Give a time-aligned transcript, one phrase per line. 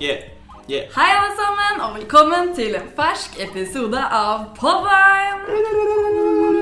[0.00, 0.20] Yeah.
[0.68, 0.88] Yeah.
[0.96, 5.40] Hei, alle sammen, og velkommen til en fersk episode av Podline!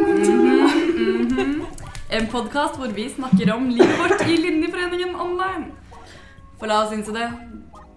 [0.06, 1.66] Mhm, mhm.
[2.12, 5.72] En podkast hvor vi snakker om livet vårt i Linjeforeningen online.
[6.58, 7.30] For la oss innse det,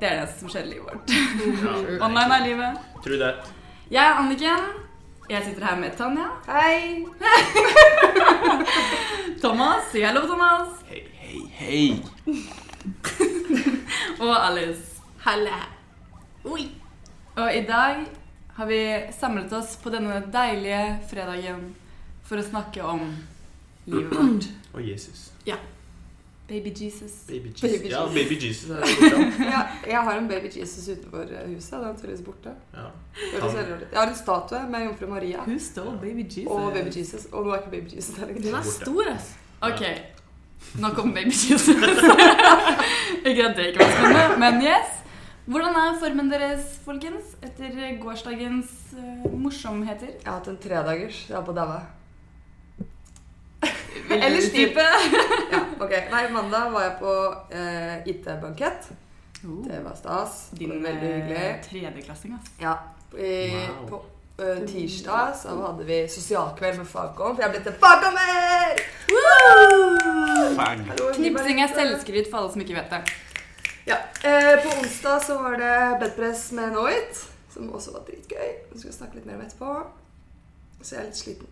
[0.05, 1.13] det er det som skjer i livet vårt.
[2.05, 2.81] Online er livet.
[3.03, 3.29] Tror det.
[3.89, 4.65] Jeg er Anniken.
[5.29, 6.27] Jeg sitter her med Tanja.
[6.45, 7.05] Hei!
[9.43, 9.87] Thomas.
[9.91, 10.83] Si hallo, Thomas.
[10.85, 12.03] Hei, hei, hei.
[14.21, 15.01] Og Alice.
[15.25, 15.57] Halle.
[16.45, 16.67] Oi.
[17.35, 18.05] Og i dag
[18.59, 18.81] har vi
[19.17, 21.71] samlet oss på denne deilige fredagen
[22.29, 23.07] for å snakke om
[23.89, 24.51] livet vårt.
[24.75, 25.31] Å, Jesus.
[26.47, 27.11] Baby Jesus.
[27.27, 27.61] Baby Jesus.
[27.61, 28.85] Baby Ja, baby Jesus er det.
[29.39, 31.71] Ja, jeg har en baby Jesus utenfor eh, huset.
[31.71, 32.49] Den er tydeligvis borte.
[32.73, 32.85] Ja.
[33.91, 36.51] Jeg har en statue med jomfru Maria Who stole baby Jesus?
[36.51, 37.25] og baby Jesus.
[37.31, 39.33] Og nå er ikke baby Jesus der Den er stor, ass.
[39.61, 39.81] Ok,
[40.81, 41.67] nå kommer baby Jesus.
[43.29, 45.01] ikke at det ikke var spennende, men yes.
[45.45, 50.07] Hvordan er formen deres, folkens, etter gårsdagens uh, morsomheter?
[50.07, 51.29] Jeg har hatt en tredagers.
[51.29, 51.83] Jeg er på daua.
[54.09, 54.81] Eller stipe.
[55.53, 55.93] Ja, ok.
[56.11, 57.13] Nei, mandag var jeg på
[57.51, 58.89] eh, IT-bankett.
[59.41, 60.47] Det var stas.
[60.57, 61.37] Din veldig hyggelig.
[61.37, 62.51] eh, tredjeklassing, altså.
[62.61, 62.75] Ja.
[63.15, 63.87] I, Wow.
[63.89, 64.01] På
[64.43, 68.81] uh, tirsdag så hadde vi sosialkveld med fagkom, for jeg er blitt en fagkommer!
[71.15, 73.01] Knipsing er selvskryt for alle som ikke vet det.
[73.87, 77.21] Ja, eh, På onsdag så var det bedpress med Noit,
[77.53, 78.49] som også var dritgøy.
[78.73, 79.75] Vi skal snakke litt mer om etterpå.
[80.81, 81.47] Så jeg er litt sliten.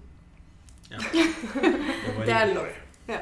[0.93, 0.99] Ja.
[2.25, 2.69] Det er lov.
[3.09, 3.19] Ja.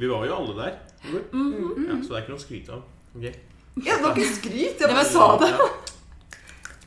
[0.00, 0.78] Vi var jo alle der.
[1.04, 1.86] Mhm.
[1.88, 2.82] Ja, så det er ikke noe å skryte av.
[3.16, 3.32] Okay.
[3.84, 5.50] Ja, det var ikke skryt, jeg bare sa det.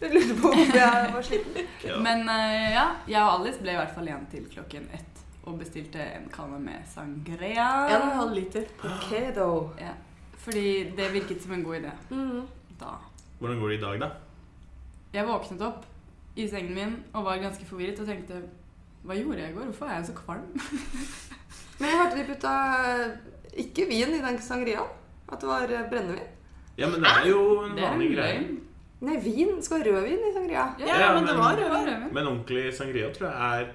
[0.04, 1.68] Jeg lurte på hvorfor jeg var sliten.
[2.08, 5.58] Men uh, ja, jeg og Alice ble i hvert fall igjen til klokken ett og
[5.60, 7.68] bestilte en kanne med sangria.
[7.92, 8.66] En og en halv liter.
[8.88, 9.48] Ok, da.
[9.84, 9.94] Ja,
[10.44, 10.66] fordi
[10.98, 12.46] det virket som en god idé Mm.
[12.80, 12.94] da.
[13.40, 14.10] Hvordan går det i dag, da?
[15.14, 15.84] Jeg våknet opp
[16.40, 18.40] i sengen min og var ganske forvirret og tenkte
[19.04, 19.66] Hva gjorde jeg i går?
[19.72, 20.46] Hvorfor er jeg så kvalm?
[21.80, 22.54] Men jeg hørte de putta
[22.90, 23.16] eh,
[23.66, 24.92] ikke vin i den sangriaen.
[25.32, 26.30] At det var eh, brennevin.
[26.78, 28.38] Ja, men det er jo en vanlig greie.
[29.04, 29.52] Nei, vin.
[29.62, 30.64] Skal ha rødvin i sangria.
[30.80, 32.14] Ja, Ja, men det men- var Det var rødvin.
[32.16, 33.68] Men ordentlig sangria tror jeg er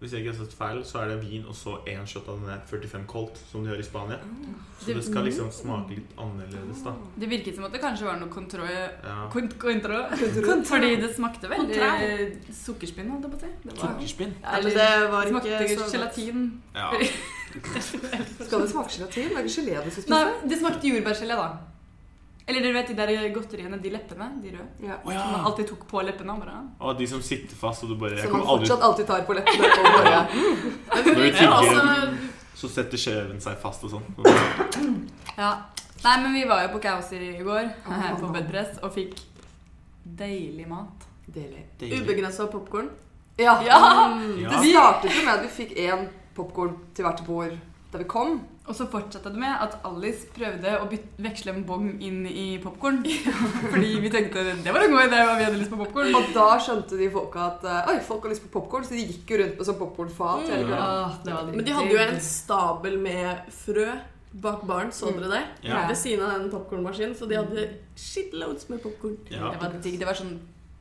[0.00, 2.38] Hvis jeg ikke har sett feil, så er det vin og så én shot av
[2.40, 4.16] denne 45 Colt som de gjør i Spania.
[4.80, 6.94] Så det skal liksom smake litt annerledes, da.
[7.20, 8.64] Det virket som at det kanskje var noe kontro...
[8.64, 9.18] Ja.
[9.34, 9.98] Kont kontro.
[10.72, 12.54] Fordi det smakte veldig Kontroll.
[12.62, 13.52] sukkerspinn, holdt jeg på å si.
[13.66, 14.32] Det var- Sukkerspinn.
[14.40, 15.92] Ja, eller det var ikke smakte så godt.
[15.98, 16.46] gelatin.
[16.74, 16.90] Ja.
[18.46, 19.28] Skal det smake gelatin?
[19.28, 20.14] Det er ikke gelé du skal spise?
[20.16, 21.48] Nei, det smakte jordbærgelé, da.
[22.50, 24.68] Eller dere vet de der godteriene, de leppene, de røde.
[24.82, 24.96] Ja.
[24.98, 26.34] Å Som man alltid tok på leppene.
[26.40, 26.56] Bare.
[26.80, 29.26] Og de som sitter fast, og du bare Jeg Som man aldri fortsatt alltid tar
[29.28, 29.70] på leppene.
[29.70, 30.22] Og bare,
[31.06, 32.16] Når vi Ja, tygger den,
[32.60, 34.08] så setter skjeven seg fast og sånn.
[35.38, 35.52] Ja.
[36.02, 39.14] Nei, men vi var jo på Kauser i går, her på bedpress, og fikk
[40.04, 41.06] deilig mat.
[41.30, 41.66] Deilig.
[41.78, 42.88] Ubegrensa popkorn.
[43.38, 43.60] Ja.
[43.64, 43.78] Ja!
[44.40, 44.50] Ja.
[44.50, 47.54] Det startet jo med at vi fikk én popkorn til hvert bord
[47.92, 48.40] da vi kom.
[48.68, 50.84] Og så fortsatte det med at Alice prøvde å
[51.24, 53.00] veksle en bong inn i popkorn.
[53.72, 56.12] Fordi vi tenkte det var en god idé, og vi hadde lyst på popkorn.
[56.14, 59.06] Og da skjønte de folka at eh, oi, folk har lyst på popkorn, så de
[59.08, 60.70] gikk jo rundt med sånn popkornfat Mm.
[60.70, 63.88] var Men de hadde jo en stabel med frø
[64.44, 65.42] bak baren, så dere det?
[65.66, 65.86] Ja.
[65.88, 67.64] Ved siden av den popkornmaskinen, så de hadde
[67.98, 69.16] shitloads med popkorn.
[69.32, 69.50] Ja.
[69.50, 69.98] Det var digg.
[69.98, 70.36] Det var sånn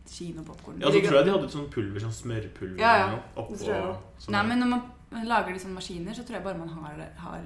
[0.09, 0.79] kinopopkorn.
[0.81, 3.19] Ja, så tror jeg de hadde et sånn pulver, sånn smørpulver Ja, ja.
[3.37, 3.57] oppå.
[3.57, 7.03] Sånn Nei, men når man lager de sånne maskiner, så tror jeg bare man har,
[7.23, 7.43] har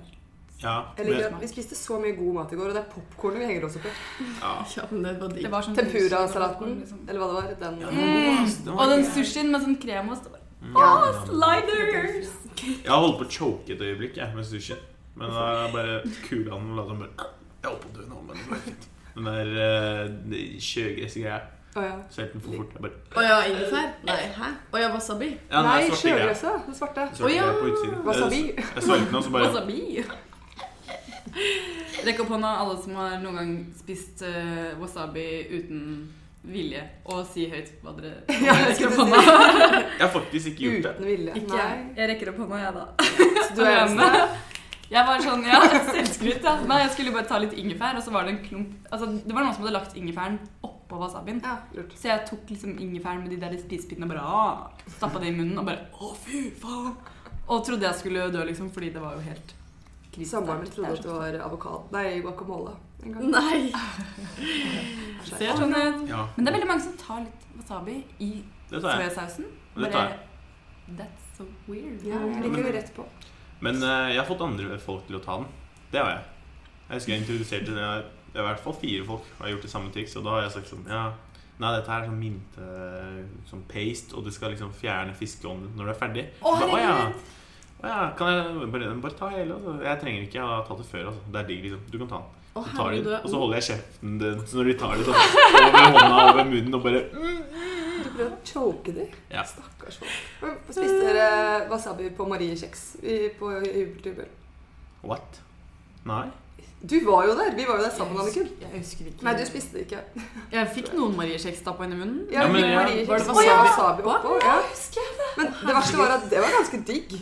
[0.63, 3.41] Ja, Eller, men, Vi spiste så mye god mat i går, og det er popkornet
[3.44, 3.94] vi henger oss opp i.
[4.40, 4.53] ja.
[4.78, 7.01] Ja, det var Det var sånn Tempura-salaten, liksom.
[7.07, 7.51] eller hva det var.
[7.66, 7.81] Den.
[7.84, 8.56] Ja, den var god.
[8.66, 10.29] Den var Og den sushien med sånn kremost.
[10.63, 10.78] Mm.
[10.79, 12.29] Åh, sliders!
[12.63, 14.79] Jeg holdt på å choke et øyeblikk jeg, med sushien.
[15.19, 17.28] Men da bare kula den og la den bare
[17.62, 18.88] Jeg holdt på å dø nå, men det var fint.
[19.13, 21.42] Den der uh, sjøgressgreia.
[21.74, 21.94] Å ja.
[22.13, 22.74] Svelten for fort.
[22.77, 23.88] Jeg bare Å ja, ingefær?
[24.07, 24.50] Nei, hæ?
[24.74, 25.30] Å ja, wasabi?
[25.51, 26.68] ja, Nei, sjøgresset.
[26.69, 27.06] Det svarte.
[27.18, 27.48] Svarte Oh, ja.
[28.07, 28.42] Wasabi.
[28.54, 29.80] Jeg, jeg svelget den, og så bare Wasabi.
[32.03, 35.83] Rekk opp hånda alle som har noen gang spist uh, wasabi uten
[36.44, 39.19] vilje, og si høyt hva dere Ja, rekker opp hånda.
[39.24, 40.95] Jeg har faktisk ikke gjort det.
[40.97, 41.35] Uten vilje.
[41.39, 41.77] Ikke jeg.
[41.83, 41.94] Nei.
[42.01, 42.88] Jeg rekker opp hånda, jeg, da.
[43.47, 44.25] Så du er eneste.
[44.94, 46.53] Jeg var sånn, ja, selvskryt, ja.
[46.69, 49.33] Nei, jeg skulle bare ta litt ingefær, og så var det en klump Altså, det
[49.33, 50.38] var noen som hadde lagt ingefæren
[50.68, 51.39] oppå wasabien.
[51.41, 51.95] Ja, lurt.
[51.97, 55.57] Så jeg tok liksom ingefæren med de der spisepinnene og bare stappa det i munnen
[55.63, 56.94] og bare Å, fy faen!
[57.44, 59.56] Og trodde jeg skulle dø, liksom, fordi det var jo helt.
[60.21, 63.31] Samboeren min trodde at det var avokado Nei, guacamole en gang.
[63.33, 63.71] Nei.
[65.27, 66.04] Ser sånn ut.
[66.07, 68.30] Ja, Men det er veldig mange som tar litt wasabi i
[68.69, 69.50] det soyasausen.
[69.75, 70.19] Det tar jeg.
[71.00, 72.06] That's so weird.
[72.06, 73.07] Ja, jeg liker det rett på.
[73.63, 75.51] Men uh, jeg har fått andre folk til å ta den.
[75.92, 76.24] Det har jeg.
[76.88, 78.10] Jeg husker jeg introduserte den.
[78.33, 80.48] Det er i hvert fall fire folk har gjort det samme triks, og da har
[80.48, 81.04] jeg sagt sånn Ja,
[81.62, 82.69] nei, dette her er sånn mynte
[83.45, 86.24] Sånn paste, og du skal liksom fjerne fiskeånden når du er ferdig.
[86.42, 86.95] Å, Ba, ja.
[87.83, 89.57] Ja, kan jeg bare, bare ta hele?
[89.57, 89.74] Altså.
[89.83, 91.06] Jeg trenger ikke, å ta det før.
[91.12, 91.21] Altså.
[91.33, 91.83] Det er digg, liksom.
[91.91, 92.39] Du kan ta den.
[92.53, 95.15] Oh, den, er og så holder jeg kjeften din så når de tar det sånn
[95.63, 99.15] over hånda over munnen og bare Du prøver å choke dem?
[99.33, 99.41] Ja.
[99.50, 100.59] Stakkars folk.
[100.69, 104.29] Spiste dere wasabi på Marie Kjeks i- på Jubeltubel?
[105.01, 105.41] What?
[106.06, 106.27] Nei?
[106.89, 107.53] Du var jo der!
[107.56, 108.47] Vi var jo der sammen, Anniken.
[108.62, 109.24] Jeg husker ikke.
[109.24, 110.01] Nei, du spiste det ikke.
[110.51, 112.25] Jeg fikk noen mariekjeks stappa inn i munnen.
[112.33, 112.81] Ja, men ja.
[112.81, 114.33] Var det wasabi ja, wasabi oppå?
[114.44, 114.57] Ja.
[114.68, 115.30] husker jeg det.
[115.38, 117.15] Men det verste var at det var ganske digg.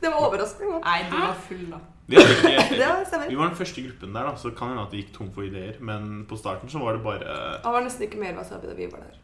[0.00, 0.88] Det var overraskende godt.
[0.88, 1.82] Nei, du var full, da.
[2.06, 5.12] Vi, ikke, vi var den første gruppen der, da, så kan hende at vi gikk
[5.18, 5.76] tom for ideer.
[5.84, 8.88] Men på starten så var det bare Det var nesten ikke mer wasabi da vi
[8.92, 9.20] var der.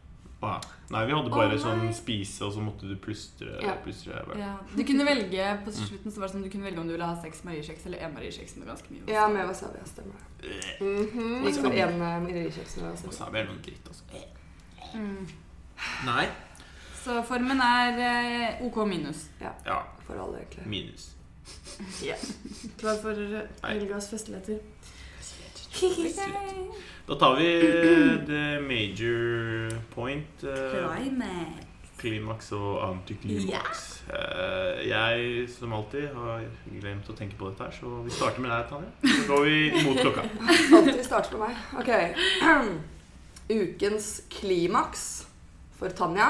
[0.49, 0.59] Ja.
[0.93, 3.55] Nei, vi hadde bare oh, sånn spise, og så måtte du plystre.
[3.63, 3.73] Ja.
[3.81, 4.19] plystre.
[4.37, 4.51] Ja.
[4.75, 7.07] Du kunne velge på slutten så var det sånn, du kunne velge om du ville
[7.07, 9.05] ha seks mariekjeks eller én mariekjeks med ganske mye.
[9.09, 9.81] Ja, med wasabi.
[9.81, 10.53] Ja, stemmer det.
[10.83, 13.09] Øh, Vi Gikk for én eh, med wasabi.
[13.09, 14.23] Wasabi er noe dritt, altså.
[14.93, 15.25] Mm.
[16.05, 16.27] Nei.
[17.03, 19.27] Så formen er eh, OK minus.
[19.41, 20.67] Ja, For alle, egentlig.
[20.69, 21.09] minus.
[22.79, 24.61] Klar for eh, helgas festligheter.
[27.07, 27.47] Da tar vi
[28.27, 30.43] the major point.
[30.43, 31.69] eh, Climax.
[31.97, 34.03] Klimaks og antiklimaks.
[34.11, 36.41] Eh, jeg, som alltid, har
[36.81, 38.89] glemt å tenke på dette her, så vi starter med deg, Tanja.
[39.07, 40.25] Så går vi mot klokka.
[40.79, 41.55] Alltid starter med meg.
[41.79, 41.91] Ok.
[43.59, 45.05] Ukens klimaks
[45.79, 46.29] for Tanja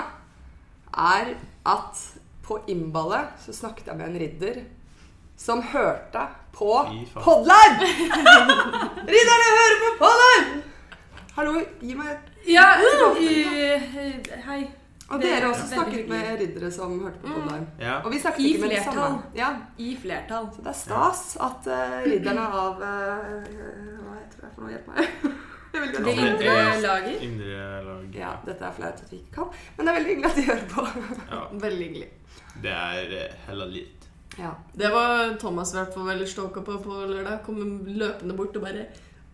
[0.94, 1.36] er
[1.66, 2.02] at
[2.44, 4.64] på innballet så snakket jeg med en ridder
[5.38, 7.06] som hørte på Fy
[9.14, 10.46] Ridderne hører på Podlar!
[11.36, 12.68] Hallo, gi meg Ja,
[14.46, 14.62] hei.
[15.10, 17.64] Og Det er dere også snakket med riddere som hørte på Podlar.
[17.80, 17.96] Ja.
[18.02, 19.22] Og vi snakket I ikke med de samme.
[19.36, 20.48] Ja, I flertall.
[20.56, 22.86] så det er stas at uh, ridderne av uh,
[24.04, 24.72] Hva heter det for noe?
[24.76, 25.04] Hjelp meg.
[25.74, 26.54] Det indre
[26.84, 27.14] lager.
[27.26, 28.10] Indre lager.
[28.14, 30.44] Ja, dette er flaut at vi ikke kan, men det er veldig hyggelig at de
[30.52, 30.84] hører på.
[31.32, 32.10] Ja, Veldig hyggelig.
[32.62, 34.03] det er heller hella litt.
[34.40, 34.52] Ja.
[34.74, 37.42] Det var Thomas i hvert fall veldig stoka på på lørdag.
[37.46, 38.86] Kom løpende bort og bare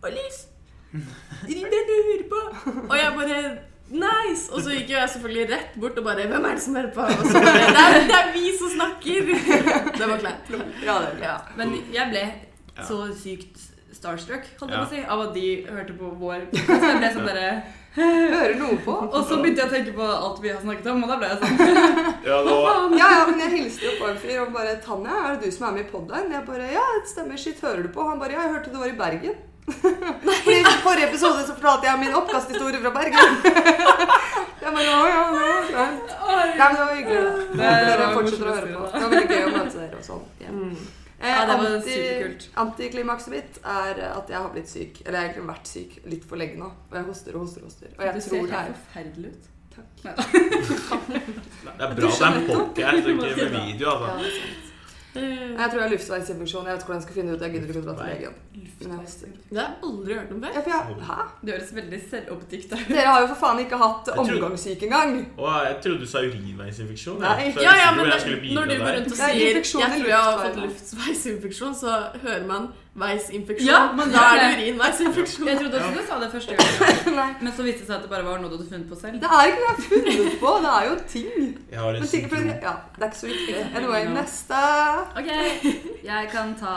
[0.04, 0.46] Alice!
[1.48, 2.40] Ridderen du hører på!
[2.88, 3.42] Og jeg bare
[3.90, 4.52] Nice!
[4.54, 6.92] Og så gikk jo jeg selvfølgelig rett bort og bare Hvem er det som hører
[6.94, 7.06] på?
[7.10, 9.32] Og så bare Det er, det er vi som snakker!
[9.98, 10.52] Det var kleint.
[10.86, 10.96] ja.
[11.24, 12.24] Ja, men jeg ble
[12.86, 13.58] så sykt
[13.92, 14.84] starstruck holdt jeg Ja.
[14.84, 17.48] på å si, av at de hørte på vår Så Jeg ble sånn bare
[17.96, 18.94] Hører noe på?
[19.14, 21.30] Og så begynte jeg å tenke på alt vi har snakket om, og da ble
[21.32, 21.56] jeg sånn
[22.30, 22.38] Ja,
[23.00, 25.56] Ja, ja, men jeg hilste jo på en fyr og bare 'Tanja, er det du
[25.56, 27.36] som er med i podden?' Jeg bare 'Ja, det stemmer.
[27.40, 29.38] Shit, hører du på?' Han bare 'Ja, jeg hørte du var i Bergen'.
[29.70, 33.36] Fordi I forrige episode så fortalte jeg min oppkasthistorie fra Bergen.
[34.60, 35.84] Jeg bare 'Å ja, ja, ja.
[36.30, 37.20] Nei, men det var hyggelig.
[37.26, 37.34] da.
[37.58, 38.86] Det Håper dere fortsetter å høre på.
[38.94, 40.24] Det var veldig gøy å møte dere og sånn.
[40.46, 40.50] Ja.
[41.20, 42.48] Eh, Ja, det var anti- superkult.
[42.56, 45.02] Antiklimakset mitt er at jeg har blitt syk.
[45.04, 46.70] Eller jeg har egentlig vært syk litt for lenge nå.
[46.90, 47.88] Og jeg hoster og hoster og hoster.
[47.98, 49.44] Og jeg Du tror det helt er forferdelig ut.
[49.70, 49.90] Takk.
[51.60, 54.18] Det er bra det er en pocket, ikke med video, ja, altså.
[54.18, 54.66] det er sant.
[54.66, 54.69] Eh,
[55.14, 56.66] Jeg tror jeg har luftveisinfeksjon.
[56.66, 57.40] Jeg vet ikke hvordan jeg skal finne ut.
[57.44, 58.34] Jeg gidder ikke å dra til legen.
[58.80, 60.52] Det har jeg aldri hørt om før.
[60.54, 61.16] Ja, jeg, hæ?
[61.44, 62.88] Det høres veldig selvoppdikta ut.
[62.88, 65.16] Dere har jo for faen ikke hatt tror- omgangssyke engang.
[65.40, 67.20] Jeg trodde du sa urinveisinfeksjon.
[67.26, 70.60] Ja, ja, men når du går rundt og er sier 'jeg tror jeg har fått
[70.66, 71.90] luftveisinfeksjon', så
[72.22, 72.68] hører man
[72.98, 73.68] veisinfeksjon.
[73.68, 75.46] Ja, men da er det urinveisinfeksjon.
[75.48, 78.10] Jeg trodde også du sa det første gangen, men så viste det seg at det
[78.10, 79.20] bare var noe du hadde funnet på selv.
[79.22, 80.54] Det er ikke noe jeg har funnet på.
[80.64, 81.30] Det er jo ting.
[81.70, 83.62] Jeg har en Men ting for, ja, det er ikke så viktig.
[83.80, 84.62] Anyway, neste.
[85.22, 85.30] Ok,
[86.08, 86.74] jeg kan ta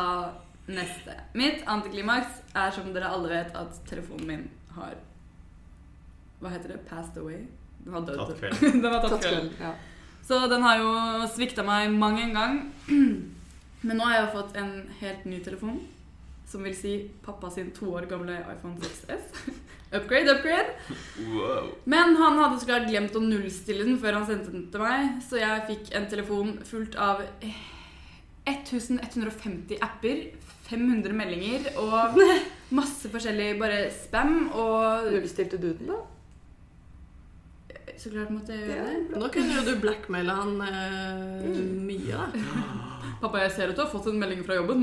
[0.68, 1.18] neste.
[1.34, 4.46] Mitt antiklimaks er som dere alle vet at telefonen min
[4.78, 4.96] har
[6.44, 6.80] Hva heter det?
[6.90, 7.42] Passed away?
[7.84, 8.22] Den har dødd.
[8.28, 8.82] Tatt kvelden.
[8.84, 9.50] den har tatt kvelden.
[9.60, 9.74] Ja.
[10.24, 10.92] Så den har jo
[11.32, 12.60] svikta meg mang en gang.
[13.88, 15.82] Men nå har jeg fått en helt ny telefon.
[16.54, 19.54] Som vil si pappa sin to år gamle iPhone 6S.
[19.98, 20.76] upgrade, upgrade.
[21.18, 21.72] Wow.
[21.90, 25.18] Men han hadde så klart glemt å nullstille den før han sendte den til meg,
[25.26, 27.58] så jeg fikk en telefon fullt av eh,
[28.46, 30.24] 1150 apper,
[30.70, 32.22] 500 meldinger og
[32.78, 36.02] masse forskjellig bare spam og Nullstilte du den, da?
[37.98, 39.20] Så klart måtte jeg gjøre det.
[39.22, 42.90] Nå kunne jo du blackmaile han eh, mye, da.
[43.24, 44.82] Pappa, jeg ser at du har fått en melding fra jobben.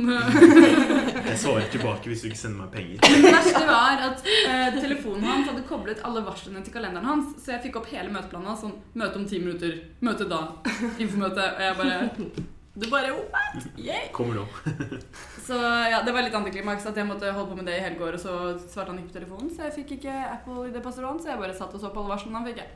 [1.30, 3.02] Jeg svarer tilbake hvis du ikke sender meg penger.
[3.04, 7.52] Det verste var at eh, telefonen hans hadde koblet alle varslene til kalenderen hans, så
[7.52, 9.76] jeg fikk opp hele møteplanen hans sånn Møte om ti minutter.
[10.00, 10.40] Møte da.
[11.04, 11.44] Infomøte.
[11.52, 11.98] Og jeg bare
[12.80, 13.68] Du bare what?
[13.76, 14.08] Yay!
[14.16, 14.46] Kommer nå.
[15.44, 15.60] Så
[15.92, 18.16] ja, det var litt antiklimaks at jeg måtte holde på med det i hele går,
[18.16, 21.20] og så svarte han ikke på telefonen, så jeg fikk ikke Apple i det passordet,
[21.26, 22.64] så jeg bare satt og så på alle varslene han fikk.
[22.64, 22.70] jeg.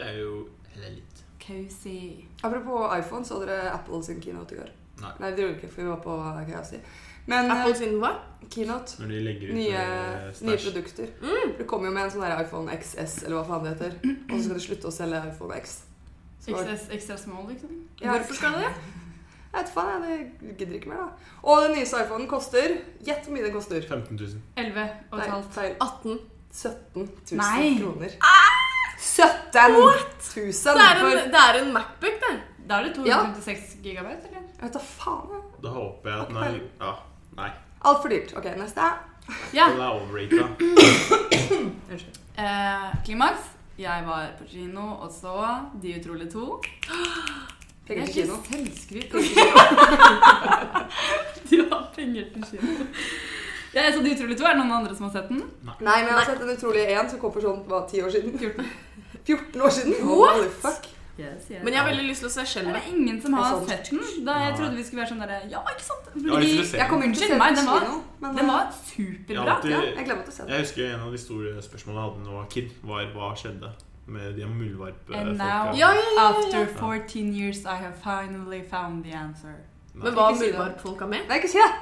[0.00, 0.32] Det er jo
[0.72, 1.11] heller litt
[1.46, 2.24] Cozy.
[2.42, 4.70] Apropos iPhone, så dere Apple sin keynote i går?
[5.02, 5.10] Nei.
[5.20, 6.16] Nei, det gjorde vi ikke, for vi var på
[6.48, 6.78] KFC.
[7.26, 8.12] Men eh, Apple sin hva?
[8.52, 11.12] keynote Når de legger ut Nye, eh, nye produkter.
[11.18, 11.54] produkter.
[11.58, 13.94] Du kommer jo med en sånn der iPhone XS, eller hva faen det heter.
[14.30, 15.76] Og så skal de slutte å selge iPhone X.
[16.42, 17.70] XS, extra small, liksom.
[18.02, 18.16] Ja.
[18.16, 18.72] Hvorfor skal det?
[19.52, 21.32] Jeg vet faen, jeg det gidder ikke mer, da.
[21.42, 22.72] Og den nyeste iPhonen koster
[23.04, 23.82] Gjett hvor mye den koster.
[23.84, 24.40] 15 000.
[24.56, 25.58] 11 og et halvt.
[25.78, 26.20] 18.
[26.52, 27.78] 17 000 Nei.
[27.80, 28.16] kroner.
[29.02, 29.82] 17 000
[30.78, 32.34] Det er en, det er en Macbook, det.
[32.68, 34.42] Da er det 256 gigabyte, eller?
[34.58, 35.28] Jeg vet da faen.
[35.64, 36.42] Da håper jeg at den er
[36.86, 36.92] Ja,
[37.40, 37.50] nei.
[37.90, 38.30] Altfor dyrt.
[38.38, 38.80] Ok, neste.
[39.54, 39.64] Ja.
[39.72, 40.44] Den er overrated.
[41.90, 42.16] Unnskyld.
[42.38, 43.42] Eh, klimaks.
[43.78, 46.62] Jeg var på kino og så De utrolige to.
[47.86, 48.34] Penger Det til kino.
[48.46, 49.12] selvskryt.
[51.50, 52.68] du har penger til kino.
[53.74, 54.44] Ja, så De utrolige to.
[54.44, 55.42] Er det noen andre som har sett den?
[55.64, 58.10] Nei, men jeg har sett en utrolig en som kom for sånn hva, 10 år
[58.14, 58.30] siden.
[59.26, 59.94] 14, 14 år siden.
[60.08, 60.50] What?
[60.62, 60.88] Fuck.
[61.20, 61.60] Yes, yes.
[61.64, 62.74] Men jeg har veldig lyst til å se er skjelvet.
[62.74, 64.00] det ingen som har sett den?
[64.24, 66.06] Da jeg trodde vi skulle være sånn derre Ja, ikke sant?
[66.14, 69.44] Se Jeg kommer ikke til å se meg, den den var- Den var superbra.
[69.44, 70.50] Jeg, alltid- jeg gleder meg til å se den.
[70.52, 73.28] Jeg husker en av de store spørsmålene jeg hadde da jeg var kid, var hva
[73.36, 73.70] skjedde
[74.06, 75.36] med de And muldvarpfolka.
[75.36, 79.54] Ja, ja, ja, ja, after 14 years, I have finally found the answer.
[79.94, 81.28] Men var Ikke si muldvarpfolka med?
[81.28, 81.72] Nei, ikke si det!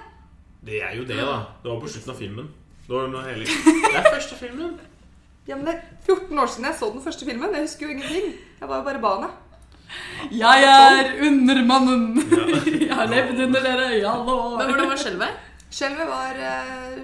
[0.64, 1.38] Det er jo det, da.
[1.62, 2.48] Det var på slutten av filmen.
[2.86, 4.80] Det var hele Det er første filmen.
[5.50, 7.54] Ja, men det er 14 år siden jeg så den første filmen.
[7.56, 8.34] Jeg husker jo ingenting.
[8.60, 9.30] Jeg var jo bare barnet.
[10.30, 12.04] Jeg er undermannen!
[12.30, 12.50] Ja.
[12.90, 14.54] Jeg har levd under dere i alle år.
[14.58, 15.40] Men hvordan var skjelvet?
[15.70, 17.00] Skjelvet var eh,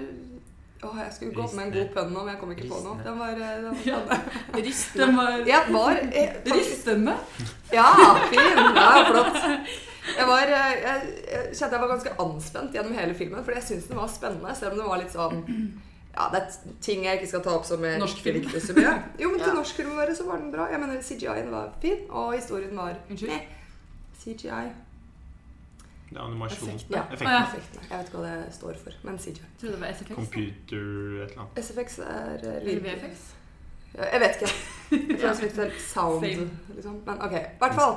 [0.83, 2.97] Åh, jeg skulle gått med en god pønn nå, men jeg kom ikke på noe.
[3.03, 3.99] Den var, eh, den var Ja.
[4.93, 6.87] Den var Jeg var eh, faktisk.
[7.73, 7.89] Ja,
[8.31, 8.61] fin!
[8.77, 9.41] Ja, flott.
[10.13, 13.89] Jeg var Jeg, jeg kjente jeg var ganske anspent gjennom hele filmen, fordi jeg syntes
[13.91, 15.43] den var spennende, selv om det var litt sånn
[16.17, 18.39] Ja, det er ting jeg ikke skal ta opp som jeg Norsk film.
[18.41, 18.93] likte så mye.
[19.21, 19.53] Jo, men til Ja.
[19.53, 20.65] norsk film bare så var den bra.
[20.71, 23.29] Jeg mener CGI-en var fin, og historien var Unnskyld?
[23.29, 23.47] Nei.
[24.23, 24.65] CGI.
[26.09, 26.69] Det er animasjon.
[26.69, 27.01] Effekt, Ja.
[27.13, 27.27] Effekt.
[27.29, 27.43] Ah, ja.
[27.47, 27.83] Effektene.
[27.89, 29.41] Jeg vet ikke hva det står for, men CGI.
[29.43, 30.15] Jeg trodde det var SFX.
[30.15, 30.85] Computer
[31.23, 31.65] et eller annet.
[31.65, 32.81] SFX er eh, Eller lyd.
[32.87, 33.25] VFX.
[33.97, 34.53] Jeg vet ikke.
[35.11, 36.49] Jeg tror jeg til sound, Same.
[36.75, 37.01] liksom.
[37.05, 37.95] Men ok, i hvert fall.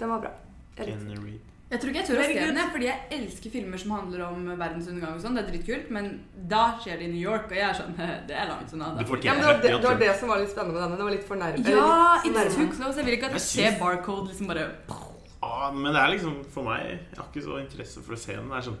[0.00, 0.30] Den var bra.
[0.78, 1.40] Jeg.
[1.74, 4.44] Jeg tror ikke jeg tør å se den, fordi jeg elsker filmer som handler om
[4.50, 5.34] verdensundergang og sånn.
[5.34, 6.10] Det er dritkult, men
[6.52, 7.96] da skjer det i New York, og jeg er sånn
[8.28, 8.92] Det er langt unna.
[9.00, 11.00] Det, Ja, det det, det var det som var litt spennende med denne.
[11.00, 11.64] Det var litt for nærme.
[11.74, 11.90] Ja,
[12.22, 12.94] it's too close.
[13.00, 14.68] Jeg vil ikke at Jeg jeg ser barcode liksom bare
[15.44, 18.36] Ah, men det er liksom for meg Jeg har ikke så interesse for å se
[18.38, 18.46] den.
[18.48, 18.78] Det er sånn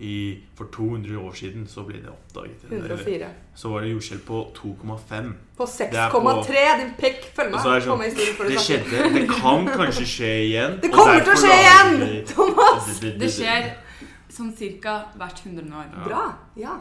[0.00, 2.64] i, For 200 år siden så ble det oppdaget.
[2.70, 3.28] Eller, 104.
[3.54, 5.32] så var det jordskjelv på 2,5.
[5.56, 7.60] På Det er på- 6,3, din pekk, Følg med.
[7.64, 9.14] det sånn historien Det skjedde.
[9.14, 10.78] Det kan kanskje skje igjen.
[10.82, 12.26] Det kommer til å skje igjen!
[12.26, 13.00] Thomas!
[13.00, 13.72] Det skjer
[14.30, 15.86] sånn cirka hvert hundrede år.
[15.92, 16.04] Ja.
[16.08, 16.24] Bra.
[16.56, 16.76] Ja.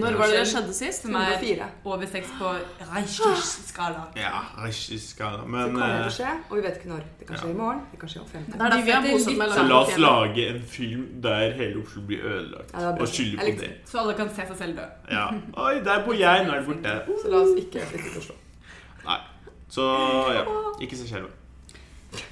[0.00, 1.02] Når var det det skjedde sist?
[1.06, 1.66] Som er 104.
[1.84, 2.52] over seks på
[2.92, 4.02] Reichers-skala.
[4.24, 5.40] Ja, Reichers-skala.
[5.42, 7.04] Det Men kommer til å eh, skje, og vi vet ikke når.
[7.20, 7.54] Det kan skje Ja.
[7.54, 9.96] i morgen, det kan skje om 50 Det er derfor jeg De så la oss
[9.98, 12.72] lage en film der hele Oslo blir ødelagt.
[12.74, 13.72] Ja, det og skylde på det.
[13.86, 14.86] Så alle kan se seg selv dø.
[15.18, 15.26] Ja.
[15.56, 16.94] Oi, der bor jeg, nå er det borte.
[17.22, 18.34] Så la oss ikke flytte til Oslo.
[19.08, 19.18] Nei.
[19.68, 19.84] Så
[20.32, 20.44] ja,
[20.80, 21.34] ikke se skjelvet.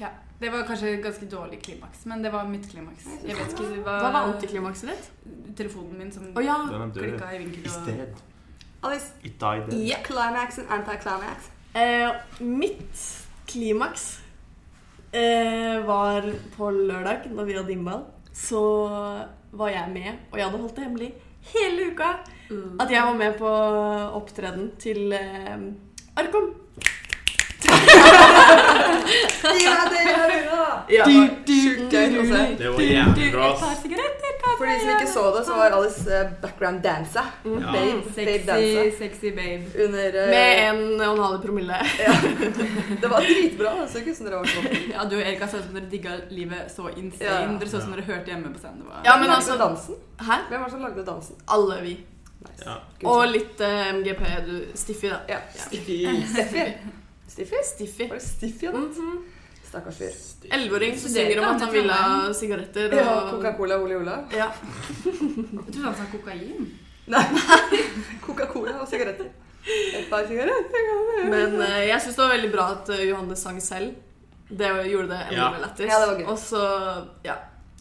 [0.01, 0.09] Ja.
[0.41, 3.07] Det var kanskje ganske dårlig klimaks, men det var mitt klimaks.
[3.25, 5.07] Jeg vet ikke hva, Hva var antiklimakset ditt?
[5.57, 6.59] Telefonen min som oh, ja.
[6.93, 7.65] Klikka i vinkel.
[7.65, 7.77] I Og...
[7.79, 8.25] sted.
[8.85, 9.73] Alice, It died.
[9.73, 9.97] Ja.
[10.05, 11.49] climax and anti-climax.
[11.75, 12.11] Eh,
[12.45, 13.01] mitt
[13.49, 14.21] klimaks
[15.13, 18.05] eh, var på lørdag, når vi hadde innball.
[18.33, 18.61] Så
[19.57, 21.13] var jeg med, og jeg hadde holdt det hemmelig
[21.47, 22.13] hele uka,
[22.81, 23.49] at jeg var med på
[24.21, 25.57] opptreden til eh,
[26.17, 26.53] Arkom.
[29.67, 30.65] Ja, det gjør da!
[30.91, 31.05] Ja.
[31.07, 32.43] Sjukt gøy å se.
[32.59, 33.51] Det var jævlig bra.
[34.57, 37.25] For de som ikke så det, så var Alice eh, background dansa.
[37.45, 37.73] Ja.
[37.75, 38.85] Babe, babe Sexy, dansa.
[38.99, 39.85] sexy babe.
[39.85, 41.81] Under uh, Med en og en halv promille.
[43.03, 43.75] Det var dritbra.
[43.83, 44.69] Det så ikke ut som dere var sånn.
[44.97, 47.31] Ja, du og Erika så ut som dere digga livet så insane.
[47.31, 47.41] Ja.
[47.61, 48.85] Dere så ut som dere hørte hjemme på scenen.
[48.85, 49.01] Det var...
[49.03, 50.05] Ja, Hvem men lagde altså dansen?
[50.21, 50.43] Hæ?
[50.51, 51.43] Hvem var det som lagde dansen?
[51.57, 51.97] Alle vi.
[52.47, 52.63] Nice.
[52.69, 52.79] Ja.
[53.11, 54.29] Og litt uh, MGP.
[54.47, 55.25] Du, Stiffy, da.
[55.37, 55.43] ja.
[55.67, 56.05] Stiffy.
[56.33, 56.71] Stiffy.
[57.29, 57.57] Stiffy?
[57.65, 58.09] Stiffy.
[58.09, 58.67] Var det Stiffy?
[58.67, 59.25] mm -hmm.
[59.69, 60.13] Stakkars fyr.
[60.55, 62.97] Elleveåring som synger om at han ville ha sigaretter sigaretter.
[62.97, 64.19] Ja, Coca-Cola, Ole Ola.
[64.33, 64.51] Ja.
[65.67, 66.71] Jeg trodde han sa kokain.
[67.07, 67.25] Nei,
[68.27, 69.29] Coca-Cola og sigaretter.
[69.67, 70.91] Et par sigaretter.
[71.31, 73.95] Men uh, jeg syns det var veldig bra at eh, Johannes sang selv.
[74.49, 75.51] Det gjorde det enda Ja.
[75.51, 75.91] mer lættis.
[75.91, 76.27] Ja, det var gøy.
[76.31, 76.63] Og så,
[77.25, 77.35] ja.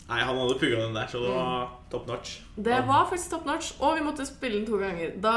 [0.07, 2.35] Nei, han hadde pugga den der, så det var top notch.
[2.55, 5.15] Det var faktisk top notch, og vi måtte spille den to ganger.
[5.21, 5.31] Da,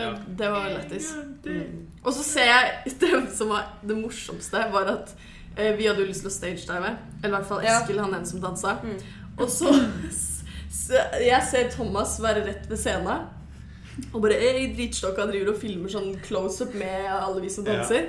[0.00, 0.12] Ja.
[0.38, 1.08] Det var lættis.
[1.44, 1.88] Mm.
[2.04, 5.14] Og så ser jeg Det som var det morsomste, var at
[5.58, 6.96] Eh, Vi hadde jo lyst til å stagedive.
[7.22, 7.74] Eller i hvert fall Ja.
[7.82, 8.78] Eskil, han ene som dansa.
[8.82, 8.94] Mm.
[9.38, 9.68] Og så,
[10.72, 13.26] så Jeg ser Thomas være rett ved scenen.
[14.14, 17.82] Og bare ei, dritstokka driver og filmer sånn close-up med alle vi som Ja.
[17.82, 18.08] danser.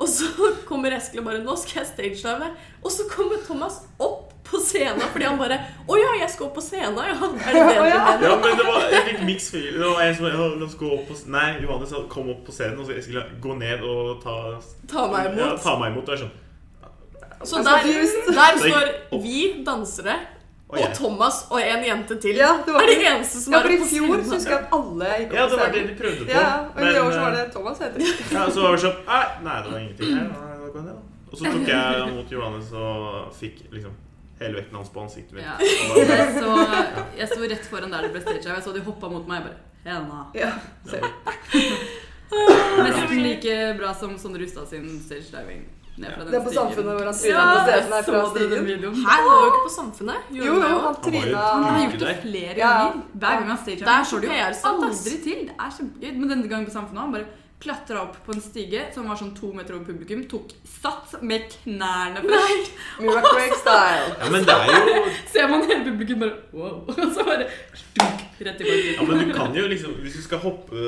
[0.00, 0.24] Og så
[0.70, 2.54] kommer Eskil og bare 'Nå skal jeg stagedive'.
[2.82, 6.54] Og så kommer Thomas opp på scenen fordi han bare 'Å ja, jeg skal opp
[6.58, 7.30] på scenen', ja'.
[7.46, 8.04] Er det det du ja.
[8.04, 8.28] mener?
[8.28, 9.78] Ja, men det var, jeg fikk mix feeling.
[9.78, 12.52] Det var en som la oss gå opp på Nei, Johannes sa kom opp på
[12.52, 14.36] scenen, og så jeg skulle gå ned og ta
[14.90, 15.40] Ta meg imot.
[15.44, 16.08] Ja, ta meg imot.
[16.08, 16.36] Og jeg sånn
[17.44, 17.88] Så der,
[18.36, 18.90] der står
[19.22, 20.16] vi dansere
[20.70, 20.92] Og og.
[20.94, 22.36] Thomas og en jente til.
[22.38, 24.60] Ja, det var er de eneste som Ja, er for i fjor så husker jeg
[24.60, 26.30] at alle gikk opp Ja, det var det de prøvde på.
[26.30, 28.12] Ja, og i år så eh, var det Thomas heter det.
[28.36, 29.00] Ja, så var det sånn
[29.46, 30.30] Nei, det var ingenting her.
[31.30, 33.94] Og så tok jeg mot Johannes og fikk liksom
[34.40, 35.44] hele vekten hans på ansiktet mitt.
[35.44, 35.56] Ja.
[35.60, 36.52] Jeg så,
[37.18, 38.46] jeg sto rett foran der det ble stage.
[38.48, 39.36] Jeg så de hoppa mot meg.
[39.40, 40.26] Jeg bare Hena.
[40.36, 40.52] Ja.
[42.30, 45.62] Nesten like bra som Sondre Rustad sin stage diving.
[46.00, 46.12] Ja.
[46.24, 46.52] Det er på.
[46.54, 48.68] Samfunnet hvor han Ja, tryner på scenen her fra stigen.
[48.70, 50.30] Hæ, han var jo ikke på Samfunnet.
[50.36, 52.70] Jo, jo, han trina tryna Han har gjort det flere Ja.
[52.78, 53.02] ganger.
[53.12, 53.84] Hver gang han stager.
[53.84, 54.34] Der er får det jo
[54.70, 55.40] aldri til.
[55.50, 56.12] Det er kjempegøy.
[56.20, 57.26] Men denne gangen på Samfunnet han bare
[57.60, 60.24] klatra opp på en stige som var sånn to meter over publikum.
[60.30, 62.72] Tok sats med knærne først.
[63.04, 64.16] Miracle Egg-style.
[64.16, 66.82] Ja, men det er jo Ser man hele publikum bare wow.
[66.90, 70.38] Og så bare stunk rett i Ja, men du kan jo liksom Hvis du skal
[70.38, 70.80] hoppe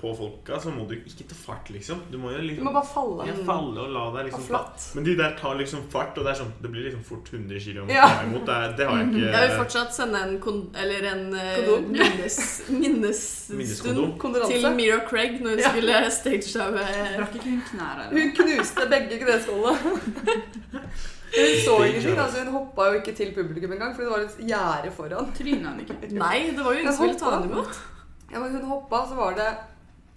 [0.00, 2.02] på folka, så må du ikke ta fart, liksom.
[2.10, 3.26] Du må jo Du liksom må bare falle.
[3.28, 4.86] ja, falle og la deg liksom flatt.
[4.94, 7.60] Men de der tar liksom fart, og det er sånn Det blir liksom fort 100
[7.64, 8.08] km Ja.
[8.24, 8.46] imot.
[8.46, 11.90] Det, det har jeg ikke Jeg vil fortsatt sende en, kon eller en eh, Kondom?
[11.92, 12.38] minnes,
[12.68, 14.46] minnestund Minneskondom.
[14.48, 15.70] til Mira Craig når hun Ja.
[15.70, 16.84] skulle stageshowe
[17.20, 18.10] Rakk ikke hun knærne?
[18.12, 19.78] Hun knuste begge kneskålene.
[21.30, 22.18] Hun så ingenting.
[22.18, 25.32] altså Hun hoppa jo ikke til publikum engang, for det var et gjerde foran.
[25.38, 25.98] Tryna hun ikke?
[26.24, 27.82] Nei, det var jo ingen som ville ta henne imot.
[28.30, 29.50] Ja, men hun hoppa, så var det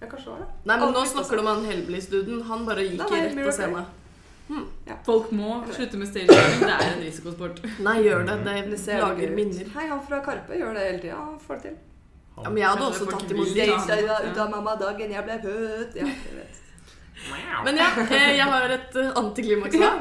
[0.00, 0.48] Ja, kanskje var det.
[0.64, 2.42] Nei, men nå snakker du om han Hellbillies-duden.
[2.50, 3.92] Han bare gikk Nei, nei, rett på scenen.
[5.06, 6.60] Folk må slutte med stagediving.
[6.60, 7.62] Det er en risikosport.
[7.86, 8.36] Nei, gjør det.
[8.44, 9.70] Det Det lager minner.
[9.76, 11.16] Hei, han fra Karpe gjør det hele tida.
[11.16, 11.78] Han får det til.
[12.42, 13.78] Ja, men jeg hadde også tatt imot Ja.
[13.78, 15.96] Stage ut av mamma dagen jeg ble født.
[16.00, 16.60] Ja, jeg vet.
[17.64, 19.92] Men ja, eh, jeg har et eh, antiklimaks da.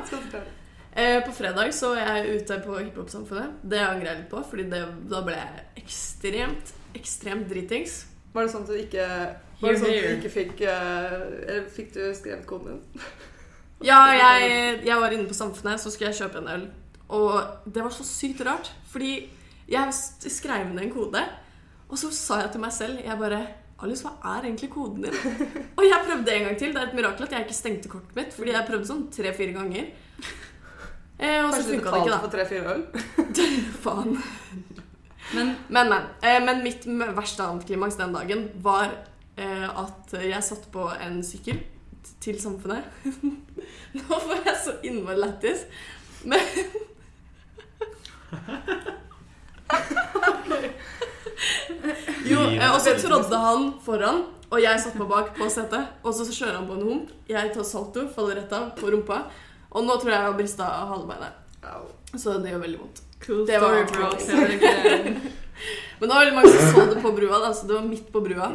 [0.96, 3.58] Eh, På fredag så jeg ute på hiphop-samfunnet.
[3.66, 8.04] Det angrer jeg litt på, Fordi det, da ble jeg ekstremt, ekstremt dritings.
[8.34, 9.08] Var det sånn at du ikke
[9.62, 13.06] Var det sånn at du ikke fikk uh, fikk du skrevet koden din?
[13.84, 16.62] Ja, jeg, jeg var inne på Samfunnet, så skulle jeg kjøpe en øl.
[17.12, 17.34] Og
[17.68, 19.26] det var så sykt rart, fordi
[19.68, 19.96] jeg
[20.32, 21.20] skrev ned en kode,
[21.90, 23.42] og så sa jeg til meg selv Jeg bare
[23.84, 25.18] Alice, hva er egentlig koden din?
[25.78, 26.72] Og jeg prøvde en gang til.
[26.72, 29.56] Det er et mirakel at jeg ikke stengte kortet mitt, fordi jeg prøvde sånn tre-fire
[29.58, 29.90] ganger.
[31.20, 32.18] Eh, og så du funka det ikke, betalte da.
[32.24, 32.84] for tre-fire øl?
[33.84, 34.10] Faen.
[35.34, 36.02] Men Men, men.
[36.22, 38.90] Eh, men mitt verste antiklimaks den dagen var
[39.38, 41.60] eh, at jeg satt på en sykkel
[42.24, 42.84] til Samfunnet.
[43.98, 45.60] Nå får jeg så innmari lættis.
[46.24, 46.40] Men
[52.24, 55.88] Jo, eh, og så trådde han foran, og jeg satt på bak på setet.
[56.04, 57.10] Og så kjører han på en hump.
[57.30, 59.24] Jeg tar salto, faller rett av på rumpa.
[59.74, 61.40] Og nå tror jeg jeg har brista halebeinet.
[61.64, 61.86] Au.
[62.14, 63.02] Så det gjør veldig vondt.
[63.26, 63.88] cool Det var
[64.20, 64.58] story,
[66.00, 67.40] Men det var veldig mange som så det på brua.
[67.40, 68.50] da, så det var midt på brua.